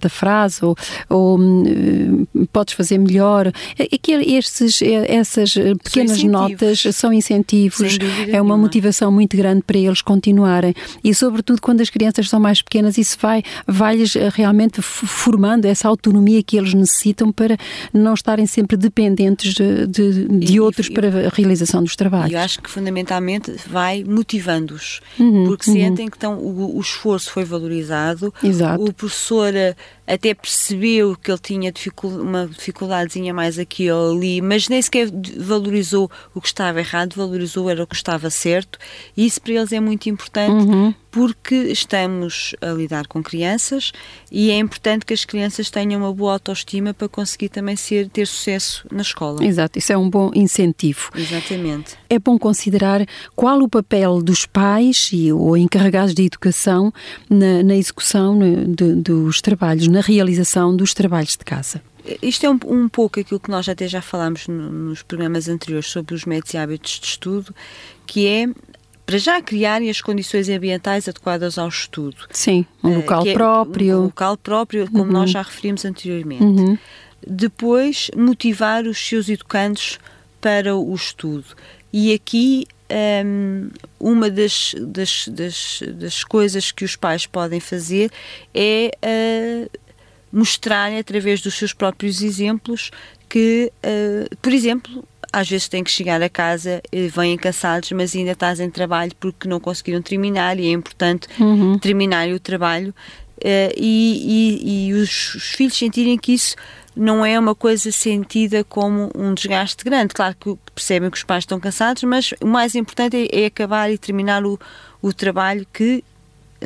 da 0.00 0.08
frase, 0.08 0.64
ou, 0.64 0.76
ou 1.08 1.38
um, 1.38 2.26
podes 2.52 2.74
fazer 2.74 2.98
melhor. 2.98 3.52
Aqui, 3.92 4.12
estes, 4.12 4.80
essas 4.82 5.54
pequenas 5.82 6.18
são 6.18 6.30
notas 6.30 6.82
são 6.92 7.12
incentivos, 7.12 7.98
é 8.28 8.40
uma 8.40 8.56
motivação 8.56 9.10
muito 9.10 9.36
grande 9.36 9.62
para 9.62 9.78
eles 9.78 10.02
continuarem. 10.02 10.74
E, 11.02 11.14
sobretudo, 11.14 11.60
quando 11.60 11.80
as 11.80 11.90
crianças 11.90 12.28
são 12.28 12.40
mais 12.40 12.62
pequenas, 12.62 12.98
isso 12.98 13.16
vai, 13.20 13.42
vai-lhes 13.66 14.14
realmente 14.32 14.82
formando 14.82 15.64
essa 15.64 15.88
autonomia 15.88 16.42
que 16.42 16.56
eles 16.56 16.74
necessitam 16.74 17.32
para 17.32 17.56
não 17.92 18.14
estarem 18.18 18.46
sempre 18.46 18.76
dependentes 18.76 19.54
de, 19.54 19.86
de, 19.86 20.28
de 20.28 20.54
e, 20.54 20.60
outros 20.60 20.88
e, 20.88 20.92
para 20.92 21.08
a 21.08 21.30
realização 21.30 21.82
dos 21.82 21.96
trabalhos. 21.96 22.32
Eu 22.32 22.40
acho 22.40 22.60
que 22.60 22.70
fundamentalmente 22.70 23.52
vai 23.66 24.04
motivando-os, 24.04 25.00
uhum, 25.18 25.44
porque 25.46 25.70
uhum. 25.70 25.76
sentem 25.76 26.08
que 26.08 26.16
então, 26.16 26.38
o, 26.38 26.76
o, 26.76 26.80
esforço 26.80 27.30
foi 27.30 27.44
valorizado, 27.44 28.32
Exato. 28.42 28.82
o 28.82 28.92
professor 28.92 29.52
até 30.08 30.32
percebeu 30.32 31.14
que 31.14 31.30
ele 31.30 31.38
tinha 31.38 31.72
uma 32.02 32.46
dificuldadezinha 32.46 33.34
mais 33.34 33.58
aqui 33.58 33.90
ou 33.90 34.12
ali, 34.12 34.40
mas 34.40 34.68
nem 34.68 34.80
sequer 34.80 35.08
valorizou 35.36 36.10
o 36.34 36.40
que 36.40 36.46
estava 36.46 36.80
errado, 36.80 37.14
valorizou 37.14 37.68
era 37.68 37.82
o 37.82 37.86
que 37.86 37.94
estava 37.94 38.30
certo, 38.30 38.78
e 39.14 39.26
isso 39.26 39.40
para 39.42 39.52
eles 39.52 39.72
é 39.72 39.80
muito 39.80 40.08
importante 40.08 40.66
uhum. 40.66 40.94
porque 41.10 41.54
estamos 41.54 42.54
a 42.62 42.68
lidar 42.68 43.06
com 43.06 43.22
crianças 43.22 43.92
e 44.32 44.50
é 44.50 44.56
importante 44.56 45.04
que 45.04 45.12
as 45.12 45.26
crianças 45.26 45.68
tenham 45.68 46.00
uma 46.00 46.12
boa 46.12 46.32
autoestima 46.32 46.94
para 46.94 47.08
conseguir 47.08 47.50
também 47.50 47.76
ser, 47.76 48.08
ter 48.08 48.26
sucesso 48.26 48.86
na 48.90 49.02
escola. 49.02 49.44
Exato, 49.44 49.78
isso 49.78 49.92
é 49.92 49.98
um 49.98 50.08
bom 50.08 50.30
incentivo. 50.34 51.10
Exatamente. 51.14 51.96
É 52.08 52.18
bom 52.18 52.38
considerar 52.38 53.04
qual 53.36 53.60
o 53.60 53.68
papel 53.68 54.22
dos 54.22 54.46
pais 54.46 55.10
e, 55.12 55.30
ou 55.30 55.54
encarregados 55.56 56.14
de 56.14 56.24
educação 56.24 56.92
na, 57.28 57.62
na 57.62 57.76
execução 57.76 58.38
de, 58.38 58.94
dos 58.94 59.42
trabalhos, 59.42 59.86
na 59.98 60.00
realização 60.00 60.76
dos 60.76 60.94
trabalhos 60.94 61.36
de 61.36 61.44
casa. 61.44 61.82
Isto 62.22 62.46
é 62.46 62.50
um, 62.50 62.58
um 62.66 62.88
pouco 62.88 63.18
aquilo 63.18 63.40
que 63.40 63.50
nós 63.50 63.68
até 63.68 63.88
já 63.88 64.00
falámos 64.00 64.46
no, 64.46 64.70
nos 64.70 65.02
programas 65.02 65.48
anteriores 65.48 65.88
sobre 65.88 66.14
os 66.14 66.24
métodos 66.24 66.54
e 66.54 66.56
hábitos 66.56 67.00
de 67.00 67.06
estudo, 67.06 67.54
que 68.06 68.26
é 68.26 68.46
para 69.04 69.18
já 69.18 69.42
criarem 69.42 69.90
as 69.90 70.00
condições 70.00 70.48
ambientais 70.48 71.08
adequadas 71.08 71.58
ao 71.58 71.68
estudo. 71.68 72.16
Sim, 72.30 72.64
um 72.82 72.96
local 72.96 73.26
é, 73.26 73.32
próprio. 73.32 73.98
Um 73.98 74.02
local 74.04 74.36
próprio, 74.36 74.86
como 74.90 75.04
uhum. 75.04 75.10
nós 75.10 75.30
já 75.30 75.42
referimos 75.42 75.84
anteriormente. 75.84 76.44
Uhum. 76.44 76.78
Depois, 77.26 78.10
motivar 78.16 78.86
os 78.86 78.98
seus 78.98 79.28
educandos 79.28 79.98
para 80.40 80.76
o 80.76 80.94
estudo. 80.94 81.46
E 81.92 82.14
aqui 82.14 82.66
um, 83.24 83.70
uma 83.98 84.30
das, 84.30 84.74
das, 84.78 85.28
das, 85.28 85.82
das, 85.94 86.24
coisas 86.24 86.70
que 86.70 86.84
os 86.84 86.96
pais 86.96 87.26
podem 87.26 87.60
fazer 87.60 88.10
é 88.54 88.90
uh, 89.04 89.87
mostrarem 90.32 90.98
através 90.98 91.40
dos 91.40 91.54
seus 91.54 91.72
próprios 91.72 92.22
exemplos 92.22 92.90
que, 93.28 93.72
uh, 93.84 94.36
por 94.36 94.52
exemplo, 94.52 95.04
às 95.32 95.48
vezes 95.48 95.68
têm 95.68 95.84
que 95.84 95.90
chegar 95.90 96.22
a 96.22 96.28
casa, 96.28 96.82
vêm 97.14 97.36
cansados, 97.36 97.92
mas 97.92 98.14
ainda 98.14 98.32
estás 98.32 98.60
em 98.60 98.70
trabalho 98.70 99.12
porque 99.20 99.46
não 99.46 99.60
conseguiram 99.60 100.00
terminar 100.00 100.58
e 100.58 100.66
é 100.66 100.70
importante 100.70 101.28
uhum. 101.38 101.78
terminar 101.78 102.28
o 102.28 102.40
trabalho 102.40 102.94
uh, 103.38 103.72
e, 103.76 104.58
e, 104.64 104.88
e 104.88 104.92
os, 104.94 105.34
os, 105.34 105.44
filhos 105.50 105.76
sentirem 105.76 106.16
que 106.16 106.32
isso 106.32 106.56
não 106.96 107.24
é 107.24 107.38
uma 107.38 107.54
coisa 107.54 107.92
sentida 107.92 108.64
como 108.64 109.10
um 109.14 109.32
desgaste 109.32 109.84
grande. 109.84 110.14
Claro 110.14 110.34
que 110.38 110.56
percebem 110.74 111.10
que 111.10 111.16
os 111.16 111.24
pais 111.24 111.42
estão 111.42 111.60
cansados, 111.60 112.02
mas 112.02 112.34
o 112.40 112.46
mais 112.46 112.74
importante 112.74 113.16
é, 113.16 113.42
é 113.42 113.46
acabar 113.46 113.90
e 113.90 113.98
terminar 113.98 114.44
o, 114.44 114.58
o 115.00 115.12
trabalho 115.12 115.66
que 115.72 116.02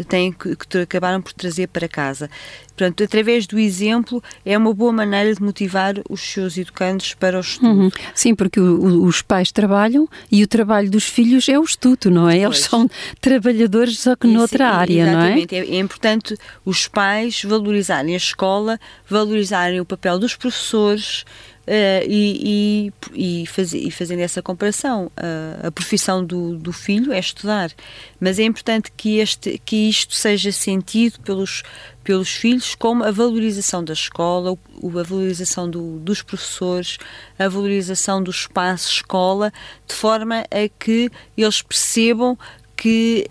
têm 0.08 0.32
que, 0.32 0.56
que, 0.56 0.78
acabaram 0.78 1.20
por 1.20 1.32
trazer 1.32 1.68
para 1.68 1.88
casa. 1.88 2.30
Portanto, 2.68 3.04
através 3.04 3.46
do 3.46 3.58
exemplo, 3.58 4.22
é 4.44 4.56
uma 4.56 4.72
boa 4.72 4.92
maneira 4.92 5.34
de 5.34 5.42
motivar 5.42 5.94
os 6.08 6.20
seus 6.20 6.56
educandos 6.56 7.14
para 7.14 7.36
o 7.36 7.40
estudo. 7.40 7.68
Uhum. 7.68 7.90
Sim, 8.14 8.34
porque 8.34 8.58
o, 8.58 9.04
os 9.04 9.20
pais 9.20 9.52
trabalham 9.52 10.08
e 10.30 10.42
o 10.42 10.46
trabalho 10.46 10.90
dos 10.90 11.04
filhos 11.04 11.48
é 11.48 11.58
o 11.58 11.62
estudo, 11.62 12.10
não 12.10 12.28
é? 12.28 12.38
Eles 12.38 12.60
são 12.60 12.88
trabalhadores, 13.20 13.98
só 13.98 14.16
que 14.16 14.26
Isso, 14.26 14.36
noutra 14.36 14.70
área, 14.70 15.12
não 15.12 15.20
é? 15.20 15.40
É, 15.50 15.58
é 15.58 15.78
importante 15.78 16.34
os 16.64 16.88
pais 16.88 17.42
valorizarem 17.42 18.14
a 18.14 18.16
escola, 18.16 18.80
valorizarem 19.06 19.80
o 19.80 19.84
papel 19.84 20.18
dos 20.18 20.34
professores, 20.34 21.24
Uh, 21.62 22.02
e, 22.08 22.90
e, 23.14 23.42
e, 23.42 23.46
faz, 23.46 23.72
e, 23.72 23.88
fazendo 23.88 24.18
essa 24.18 24.42
comparação, 24.42 25.06
uh, 25.06 25.68
a 25.68 25.70
profissão 25.70 26.24
do, 26.24 26.56
do, 26.56 26.72
filho 26.72 27.12
é 27.12 27.20
estudar, 27.20 27.70
mas 28.18 28.40
é 28.40 28.42
importante 28.42 28.90
que, 28.96 29.18
este, 29.18 29.62
que 29.64 29.88
isto 29.88 30.12
seja 30.12 30.50
sentido 30.50 31.20
pelos, 31.20 31.62
pelos 32.02 32.30
filhos 32.30 32.74
como 32.74 33.04
a 33.04 33.12
valorização 33.12 33.84
da 33.84 33.92
escola, 33.92 34.58
a 34.76 35.02
valorização 35.04 35.70
do, 35.70 36.00
dos 36.00 36.20
professores, 36.20 36.98
a 37.38 37.48
valorização 37.48 38.20
do 38.20 38.32
espaço 38.32 38.88
escola, 38.88 39.52
de 39.86 39.94
forma 39.94 40.40
a 40.50 40.68
que 40.80 41.12
eles 41.36 41.62
percebam 41.62 42.36
que 42.76 43.24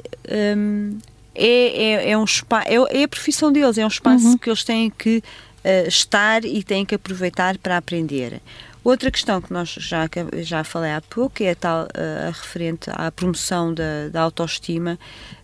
um, 0.57 0.97
é, 1.35 2.07
é, 2.07 2.11
é, 2.11 2.17
um 2.17 2.23
é, 2.23 3.01
é 3.01 3.03
a 3.03 3.07
profissão 3.09 3.51
deles, 3.51 3.77
é 3.77 3.83
um 3.83 3.89
espaço 3.89 4.25
uhum. 4.25 4.37
que 4.37 4.49
eles 4.49 4.63
têm 4.63 4.89
que 4.89 5.21
uh, 5.63 5.87
estar 5.87 6.45
e 6.45 6.63
têm 6.63 6.85
que 6.85 6.95
aproveitar 6.95 7.57
para 7.57 7.77
aprender. 7.77 8.41
Outra 8.83 9.11
questão 9.11 9.39
que 9.39 9.53
nós 9.53 9.69
já, 9.69 10.09
já 10.41 10.63
falei 10.63 10.91
há 10.91 11.01
pouco 11.01 11.43
é 11.43 11.51
a 11.51 11.55
tal 11.55 11.83
uh, 11.83 12.31
referente 12.31 12.89
à 12.91 13.11
promoção 13.11 13.73
da, 13.73 14.09
da 14.11 14.21
autoestima 14.21 14.97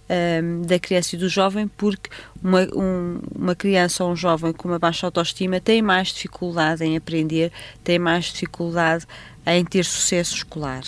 um, 0.10 0.62
da 0.62 0.80
criança 0.80 1.16
e 1.16 1.20
do 1.20 1.30
jovem, 1.30 1.68
porque 1.68 2.10
uma, 2.42 2.62
um, 2.76 3.20
uma 3.36 3.56
criança 3.56 4.04
ou 4.04 4.12
um 4.12 4.16
jovem 4.16 4.54
com 4.54 4.68
uma 4.68 4.80
baixa 4.80 5.06
autoestima 5.06 5.60
tem 5.60 5.82
mais 5.82 6.10
dificuldade 6.10 6.84
em 6.84 6.98
aprender, 6.98 7.52
tem 7.84 8.00
mais 8.00 8.26
dificuldade 8.26 9.06
em 9.46 9.64
ter 9.64 9.84
sucesso 9.86 10.36
escolar. 10.36 10.84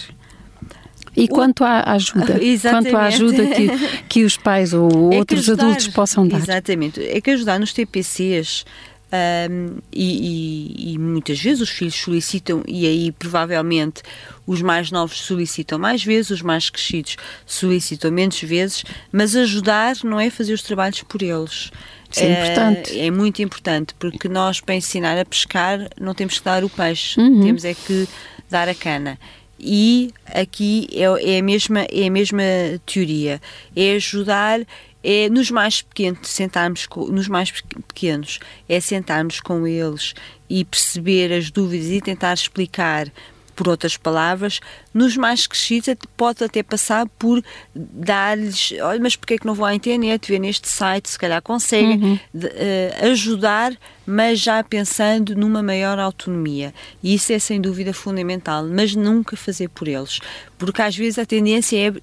E 1.15 1.27
quanto 1.27 1.63
à 1.63 1.91
ajuda? 1.91 2.37
Exatamente. 2.43 2.91
Quanto 2.91 2.97
à 2.97 3.05
ajuda 3.07 3.47
que, 3.47 3.97
que 4.07 4.23
os 4.23 4.37
pais 4.37 4.73
ou 4.73 5.11
é 5.11 5.17
outros 5.17 5.41
ajudar, 5.41 5.65
adultos 5.65 5.87
possam 5.89 6.27
dar? 6.27 6.37
Exatamente. 6.37 7.03
É 7.03 7.19
que 7.19 7.31
ajudar 7.31 7.59
nos 7.59 7.73
TPCs 7.73 8.65
um, 9.11 9.77
e, 9.91 10.91
e, 10.91 10.93
e, 10.93 10.97
muitas 10.99 11.39
vezes 11.41 11.61
os 11.61 11.69
filhos 11.69 11.95
solicitam, 11.95 12.63
e 12.67 12.85
aí 12.85 13.11
provavelmente 13.11 14.03
os 14.45 14.61
mais 14.61 14.91
novos 14.91 15.21
solicitam 15.21 15.79
mais 15.79 16.03
vezes, 16.03 16.29
os 16.29 16.41
mais 16.41 16.69
crescidos 16.69 17.17
solicitam 17.45 18.11
menos 18.11 18.39
vezes, 18.41 18.83
mas 19.11 19.35
ajudar 19.35 19.95
não 20.03 20.19
é 20.19 20.29
fazer 20.29 20.53
os 20.53 20.61
trabalhos 20.61 21.01
por 21.03 21.21
eles. 21.23 21.71
Isso 22.11 22.23
é, 22.23 22.31
importante. 22.31 22.99
É 22.99 23.11
muito 23.11 23.41
importante, 23.41 23.93
porque 23.97 24.27
nós, 24.27 24.61
para 24.61 24.75
ensinar 24.75 25.17
a 25.17 25.25
pescar, 25.25 25.87
não 25.99 26.13
temos 26.13 26.39
que 26.39 26.45
dar 26.45 26.63
o 26.63 26.69
peixe, 26.69 27.19
uhum. 27.19 27.41
temos 27.41 27.65
é 27.65 27.73
que 27.73 28.07
dar 28.49 28.67
a 28.69 28.75
cana. 28.75 29.19
E 29.59 30.13
aqui 30.25 30.87
é, 30.93 31.35
é, 31.35 31.39
a 31.39 31.43
mesma, 31.43 31.81
é 31.91 32.07
a 32.07 32.11
mesma 32.11 32.43
teoria, 32.85 33.41
é 33.75 33.95
ajudar 33.95 34.61
é 35.03 35.29
nos 35.29 35.49
mais 35.49 35.81
pequenos 35.81 36.27
sentarmos 36.27 36.85
com, 36.85 37.05
nos 37.07 37.27
mais 37.27 37.51
pequenos 37.51 38.39
é 38.67 38.79
sentarmos 38.79 39.39
com 39.39 39.65
eles 39.65 40.13
e 40.49 40.65
perceber 40.65 41.31
as 41.31 41.49
dúvidas 41.49 41.87
e 41.87 42.01
tentar 42.01 42.33
explicar 42.33 43.11
por 43.59 43.67
outras 43.67 43.97
palavras, 43.97 44.61
nos 44.93 45.17
mais 45.17 45.45
crescidos 45.45 45.93
pode 46.15 46.41
até 46.41 46.63
passar 46.63 47.05
por 47.19 47.43
dar-lhes, 47.75 48.73
olha, 48.81 49.01
mas 49.01 49.17
porquê 49.17 49.33
é 49.33 49.37
que 49.37 49.45
não 49.45 49.53
vou 49.53 49.65
à 49.65 49.75
internet, 49.75 50.31
ver 50.31 50.39
neste 50.39 50.69
site, 50.69 51.09
se 51.09 51.19
calhar 51.19 51.41
conseguem 51.41 52.01
uhum. 52.01 52.19
uh, 52.35 53.09
ajudar, 53.11 53.73
mas 54.07 54.39
já 54.39 54.63
pensando 54.63 55.35
numa 55.35 55.61
maior 55.61 55.99
autonomia. 55.99 56.73
E 57.03 57.13
isso 57.13 57.33
é 57.33 57.37
sem 57.37 57.59
dúvida 57.59 57.91
fundamental, 57.91 58.65
mas 58.65 58.95
nunca 58.95 59.35
fazer 59.35 59.67
por 59.67 59.89
eles, 59.89 60.21
porque 60.57 60.81
às 60.81 60.95
vezes 60.95 61.19
a 61.19 61.25
tendência 61.25 61.89
é 61.89 61.93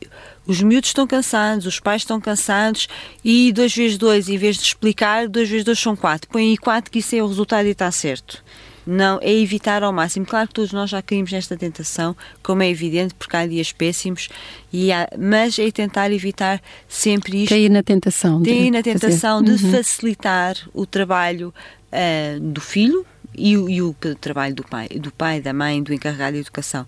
os 0.46 0.60
miúdos 0.60 0.90
estão 0.90 1.06
cansados, 1.06 1.64
os 1.64 1.80
pais 1.80 2.02
estão 2.02 2.20
cansados 2.20 2.86
e 3.24 3.50
dois 3.50 3.74
vezes 3.74 3.96
dois, 3.96 4.28
em 4.28 4.36
vez 4.36 4.56
de 4.58 4.64
explicar, 4.64 5.26
dois 5.26 5.48
vezes 5.48 5.64
dois 5.64 5.78
são 5.78 5.96
quatro. 5.96 6.28
Põe 6.28 6.50
aí 6.50 6.58
quatro 6.58 6.90
que 6.90 6.98
isso 6.98 7.16
é 7.16 7.22
o 7.22 7.26
resultado 7.26 7.66
e 7.66 7.70
está 7.70 7.90
certo. 7.90 8.44
Não, 8.86 9.18
é 9.20 9.32
evitar 9.32 9.82
ao 9.82 9.92
máximo. 9.92 10.24
Claro 10.24 10.46
que 10.48 10.54
todos 10.54 10.72
nós 10.72 10.88
já 10.90 11.02
caímos 11.02 11.32
nesta 11.32 11.56
tentação, 11.56 12.16
como 12.42 12.62
é 12.62 12.70
evidente, 12.70 13.14
porque 13.14 13.36
há 13.36 13.46
dias 13.46 13.72
péssimos, 13.72 14.28
e 14.72 14.92
há, 14.92 15.08
mas 15.18 15.58
é 15.58 15.70
tentar 15.70 16.12
evitar 16.12 16.62
sempre 16.88 17.42
isto. 17.42 17.48
Cair 17.48 17.68
na 17.68 17.82
tentação. 17.82 18.42
Cair 18.42 18.70
na 18.70 18.82
tentação 18.82 19.42
de 19.42 19.52
uhum. 19.52 19.72
facilitar 19.72 20.56
o 20.72 20.86
trabalho 20.86 21.52
uh, 21.92 22.40
do 22.40 22.60
filho, 22.60 23.04
e, 23.36 23.52
e, 23.52 23.82
o 23.82 23.94
trabalho 24.18 24.54
do 24.54 24.64
pai, 24.64 24.88
do 24.88 25.12
pai, 25.12 25.40
da 25.40 25.52
mãe, 25.52 25.82
do 25.82 25.92
encarregado 25.92 26.32
de 26.34 26.40
educação. 26.40 26.86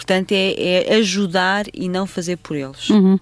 Portanto, 0.00 0.32
é, 0.32 0.86
é 0.88 0.94
ajudar 0.96 1.66
e 1.74 1.86
não 1.86 2.06
fazer 2.06 2.38
por 2.38 2.56
eles. 2.56 2.88
Uhum. 2.88 3.18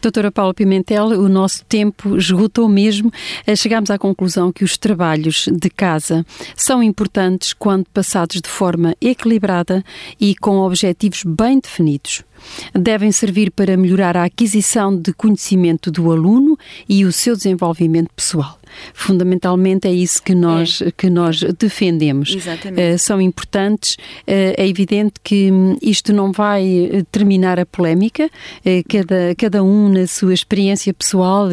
Doutora 0.00 0.30
Paula 0.30 0.54
Pimentel, 0.54 1.06
o 1.06 1.28
nosso 1.28 1.64
tempo 1.64 2.16
esgotou 2.16 2.68
mesmo. 2.68 3.12
Eh, 3.44 3.56
chegamos 3.56 3.90
à 3.90 3.98
conclusão 3.98 4.52
que 4.52 4.62
os 4.62 4.78
trabalhos 4.78 5.48
de 5.50 5.68
casa 5.68 6.24
são 6.54 6.84
importantes 6.84 7.52
quando 7.52 7.84
passados 7.92 8.40
de 8.40 8.48
forma 8.48 8.94
equilibrada 9.00 9.84
e 10.20 10.36
com 10.36 10.58
objetivos 10.58 11.24
bem 11.24 11.58
definidos. 11.58 12.22
Devem 12.72 13.10
servir 13.10 13.50
para 13.50 13.76
melhorar 13.76 14.16
a 14.16 14.24
aquisição 14.24 14.96
de 14.96 15.12
conhecimento 15.12 15.90
do 15.90 16.12
aluno 16.12 16.56
e 16.88 17.04
o 17.04 17.12
seu 17.12 17.36
desenvolvimento 17.36 18.10
pessoal. 18.14 18.60
Fundamentalmente 18.94 19.88
é 19.88 19.92
isso 19.92 20.22
que 20.22 20.34
nós, 20.34 20.80
é. 20.80 20.90
que 20.90 21.10
nós 21.10 21.42
defendemos. 21.58 22.34
Exatamente. 22.34 22.94
Uh, 22.94 22.98
são 22.98 23.20
importantes. 23.20 23.94
Uh, 23.94 24.54
é 24.56 24.68
evidente 24.68 25.14
que 25.22 25.50
hum, 25.50 25.76
isto 25.82 26.12
não 26.12 26.19
vai 26.30 27.04
terminar 27.10 27.58
a 27.58 27.66
polémica, 27.66 28.28
cada, 28.88 29.34
cada 29.36 29.62
um 29.62 29.88
na 29.88 30.06
sua 30.06 30.34
experiência 30.34 30.92
pessoal 30.92 31.48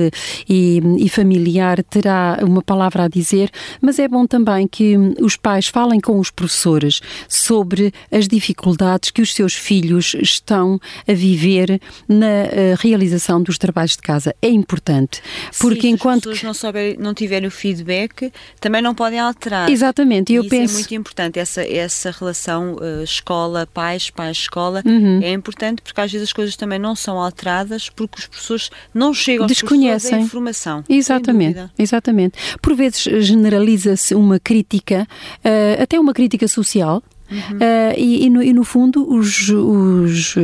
e, 0.49 0.81
e 0.97 1.09
familiar 1.09 1.83
terá 1.83 2.39
uma 2.41 2.61
palavra 2.61 3.03
a 3.03 3.07
dizer, 3.07 3.49
mas 3.81 3.99
é 3.99 4.07
bom 4.07 4.25
também 4.25 4.67
que 4.67 4.95
os 5.21 5.35
pais 5.35 5.67
falem 5.67 5.99
com 5.99 6.19
os 6.19 6.31
professores 6.31 7.01
sobre 7.27 7.93
as 8.11 8.27
dificuldades 8.27 9.11
que 9.11 9.21
os 9.21 9.33
seus 9.33 9.53
filhos 9.53 10.15
estão 10.19 10.79
a 11.07 11.13
viver 11.13 11.79
na 12.07 12.75
realização 12.79 13.41
dos 13.41 13.57
trabalhos 13.57 13.95
de 13.95 14.01
casa. 14.01 14.35
É 14.41 14.49
importante, 14.49 15.21
porque 15.59 15.81
Sim, 15.81 15.89
enquanto 15.89 16.29
pessoas 16.29 16.43
não, 16.43 16.53
souber, 16.53 16.97
não 16.99 17.13
tiverem 17.13 17.47
o 17.47 17.51
feedback, 17.51 18.31
também 18.59 18.81
não 18.81 18.95
podem 18.95 19.19
alterar. 19.19 19.69
Exatamente, 19.69 20.33
eu 20.33 20.41
Isso 20.41 20.49
penso 20.49 20.73
é 20.73 20.77
muito 20.79 20.95
importante, 20.95 21.39
essa, 21.39 21.61
essa 21.61 22.11
relação 22.11 22.75
uh, 22.75 23.03
escola-pais, 23.03 24.09
pais-escola, 24.09 24.56
uhum. 24.85 25.19
é 25.21 25.31
importante 25.31 25.81
porque 25.81 25.99
às 25.99 26.11
vezes 26.11 26.27
as 26.29 26.33
coisas 26.33 26.55
também 26.55 26.79
não 26.79 26.95
são 26.95 27.19
alteradas 27.19 27.89
porque 27.89 28.19
os 28.19 28.27
professores 28.27 28.69
não 28.93 29.13
chegam 29.13 29.43
aos 29.43 29.51
Desconhecem. 29.51 30.15
a 30.15 30.21
informação. 30.21 30.83
Exatamente, 30.89 31.69
exatamente. 31.77 32.37
Por 32.61 32.75
vezes 32.75 33.01
generaliza-se 33.25 34.15
uma 34.15 34.39
crítica, 34.39 35.07
uh, 35.43 35.81
até 35.81 35.99
uma 35.99 36.13
crítica 36.13 36.47
social, 36.47 37.03
Uhum. 37.29 37.57
Uh, 37.57 37.93
e, 37.97 38.25
e, 38.25 38.29
no, 38.29 38.41
e, 38.41 38.53
no, 38.53 38.63
fundo, 38.63 39.07
os, 39.09 39.49
os, 39.49 40.35
uh, 40.35 40.41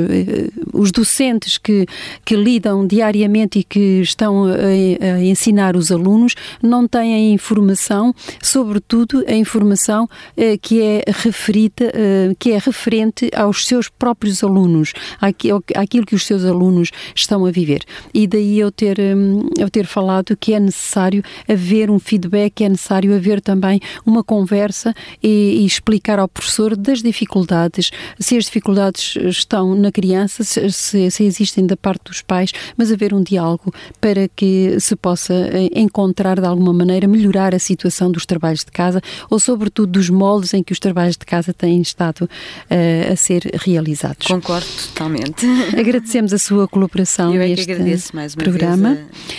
os 0.73 0.91
docentes 0.91 1.57
que, 1.57 1.85
que 2.25 2.35
lidam 2.35 2.85
diariamente 2.85 3.59
e 3.59 3.63
que 3.63 4.01
estão 4.01 4.45
a, 4.45 4.55
a, 4.55 5.23
ensinar 5.23 5.75
os 5.75 5.91
alunos 5.91 6.35
não 6.61 6.87
têm 6.87 7.13
a 7.13 7.33
informação, 7.33 8.13
sobretudo 8.41 9.23
a 9.27 9.33
informação 9.33 10.03
uh, 10.05 10.57
que 10.61 10.81
é 10.81 11.03
referida, 11.07 11.91
que 12.37 12.51
é 12.51 12.57
referente 12.57 13.29
aos 13.35 13.65
seus 13.65 13.89
próprios 13.89 14.43
alunos, 14.43 14.93
àquilo, 15.21 15.63
àquilo 15.75 16.05
que 16.05 16.15
os 16.15 16.25
seus 16.25 16.43
alunos 16.43 16.91
estão 17.15 17.45
a 17.45 17.51
viver. 17.51 17.83
E 18.13 18.27
daí 18.27 18.59
eu 18.59 18.71
ter, 18.71 18.99
um, 18.99 19.47
eu 19.57 19.69
ter 19.69 19.85
falado 19.85 20.35
que 20.35 20.53
é 20.53 20.59
necessário 20.59 21.23
haver 21.47 21.89
um 21.89 21.99
feedback, 21.99 22.63
é 22.63 22.69
necessário 22.69 23.15
haver 23.15 23.41
também 23.41 23.79
uma 24.05 24.23
conversa 24.23 24.93
e, 25.21 25.61
e 25.61 25.65
explicar 25.65 26.19
ao 26.19 26.27
professor 26.27 26.72
das 26.75 27.01
dificuldades, 27.01 27.91
se 28.19 28.37
as 28.37 28.45
dificuldades 28.45 29.15
estão 29.15 29.75
na 29.75 29.91
criança, 29.91 30.43
se, 30.43 30.69
se, 31.11 31.23
existem 31.23 31.65
da 31.65 31.77
parte 31.77 32.05
dos 32.05 32.21
pais, 32.21 32.51
mas 32.77 32.91
haver 32.91 33.13
um 33.13 33.23
diálogo 33.23 33.73
para 33.99 34.27
que 34.27 34.79
se 34.79 34.95
possa 34.95 35.33
eh, 35.33 35.69
encontrar 35.75 36.39
de 36.39 36.45
alguma 36.45 36.73
maneira 36.73 37.07
melhorar 37.07 37.53
a 37.55 37.59
situação 37.59 38.11
dos 38.11 38.25
trabalhos 38.25 38.63
de 38.63 38.71
casa 38.71 39.01
ou, 39.29 39.39
sobretudo, 39.39 39.93
dos 39.93 40.09
moldes 40.09 40.53
em 40.53 40.63
que 40.63 40.73
os 40.73 40.79
trabalhos 40.79 41.17
de 41.17 41.25
casa 41.25 41.53
têm 41.53 41.81
estado 41.81 42.23
uh, 42.23 43.11
a 43.11 43.15
ser 43.15 43.49
realizados. 43.61 44.27
Concordo 44.27 44.67
totalmente. 44.87 45.45
Agradecemos 45.77 46.33
a 46.33 46.37
sua 46.37 46.67
colaboração 46.67 47.33
Eu 47.33 47.41
é 47.41 47.47
neste 47.47 48.11
programa. 48.37 48.97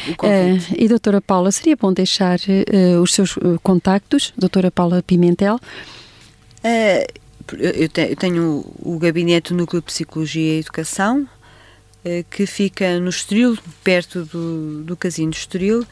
Uh, 0.09 0.75
e, 0.77 0.89
doutora 0.89 1.21
Paula, 1.21 1.51
seria 1.51 1.77
bom 1.77 1.93
deixar 1.93 2.39
uh, 2.39 3.01
os 3.01 3.13
seus 3.15 3.35
contactos, 3.63 4.33
doutora 4.37 4.71
Paula 4.71 5.03
Pimentel. 5.03 5.59
Uh, 6.65 7.24
eu 7.53 7.89
tenho 8.17 8.65
o 8.79 8.99
gabinete 8.99 9.53
do 9.53 9.57
Núcleo 9.57 9.81
de 9.83 9.87
Psicologia 9.87 10.57
e 10.57 10.61
Educação, 10.61 11.29
uh, 12.05 12.25
que 12.31 12.47
fica 12.47 12.99
no 13.01 13.11
Estoril, 13.11 13.59
perto 13.83 14.25
do, 14.25 14.83
do 14.85 14.97
Casino 14.97 15.33
Estoril, 15.33 15.87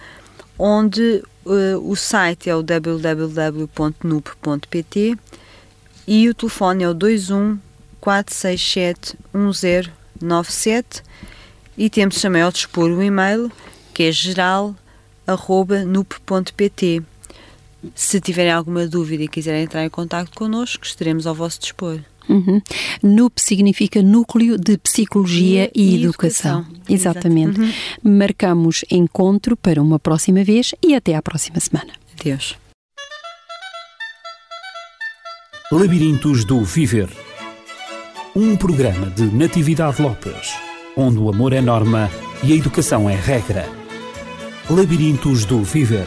onde 0.58 1.22
uh, 1.44 1.78
o 1.82 1.96
site 1.96 2.48
é 2.48 2.56
o 2.56 2.62
www.nup.pt 2.62 3.68
e 6.06 6.28
o 6.28 6.34
telefone 6.34 6.84
é 6.84 6.88
o 6.88 6.94
21 6.94 7.58
467 8.00 9.16
1097 9.32 11.02
e 11.76 11.88
temos 11.88 12.20
também 12.20 12.42
ao 12.42 12.50
dispor 12.52 12.90
o 12.90 13.02
e-mail 13.02 13.50
que 13.94 14.02
é 14.04 14.12
geral.nup.pt 14.12 14.86
se 17.94 18.20
tiverem 18.20 18.52
alguma 18.52 18.86
dúvida 18.86 19.24
e 19.24 19.28
quiserem 19.28 19.64
entrar 19.64 19.84
em 19.84 19.90
contato 19.90 20.30
connosco, 20.34 20.84
estaremos 20.84 21.26
ao 21.26 21.34
vosso 21.34 21.60
dispor. 21.60 22.00
Uhum. 22.28 22.62
NUP 23.02 23.40
significa 23.40 24.00
Núcleo 24.00 24.56
de 24.56 24.78
Psicologia 24.78 25.70
e, 25.74 25.96
e 25.96 26.02
Educação. 26.04 26.60
Educação. 26.60 26.84
Exatamente. 26.88 27.60
Uhum. 27.60 27.72
Marcamos 28.02 28.84
encontro 28.90 29.56
para 29.56 29.82
uma 29.82 29.98
próxima 29.98 30.44
vez 30.44 30.72
e 30.80 30.94
até 30.94 31.16
à 31.16 31.22
próxima 31.22 31.58
semana. 31.58 31.92
Adeus. 32.18 32.56
Labirintos 35.72 36.44
do 36.44 36.62
Viver 36.64 37.08
um 38.34 38.56
programa 38.56 39.10
de 39.10 39.24
Natividade 39.24 40.00
Lopes, 40.00 40.54
onde 40.96 41.18
o 41.18 41.28
amor 41.28 41.52
é 41.52 41.60
norma 41.60 42.10
e 42.42 42.52
a 42.52 42.56
educação 42.56 43.08
é 43.08 43.14
regra. 43.14 43.68
Labirintos 44.70 45.44
do 45.44 45.62
Viver 45.62 46.06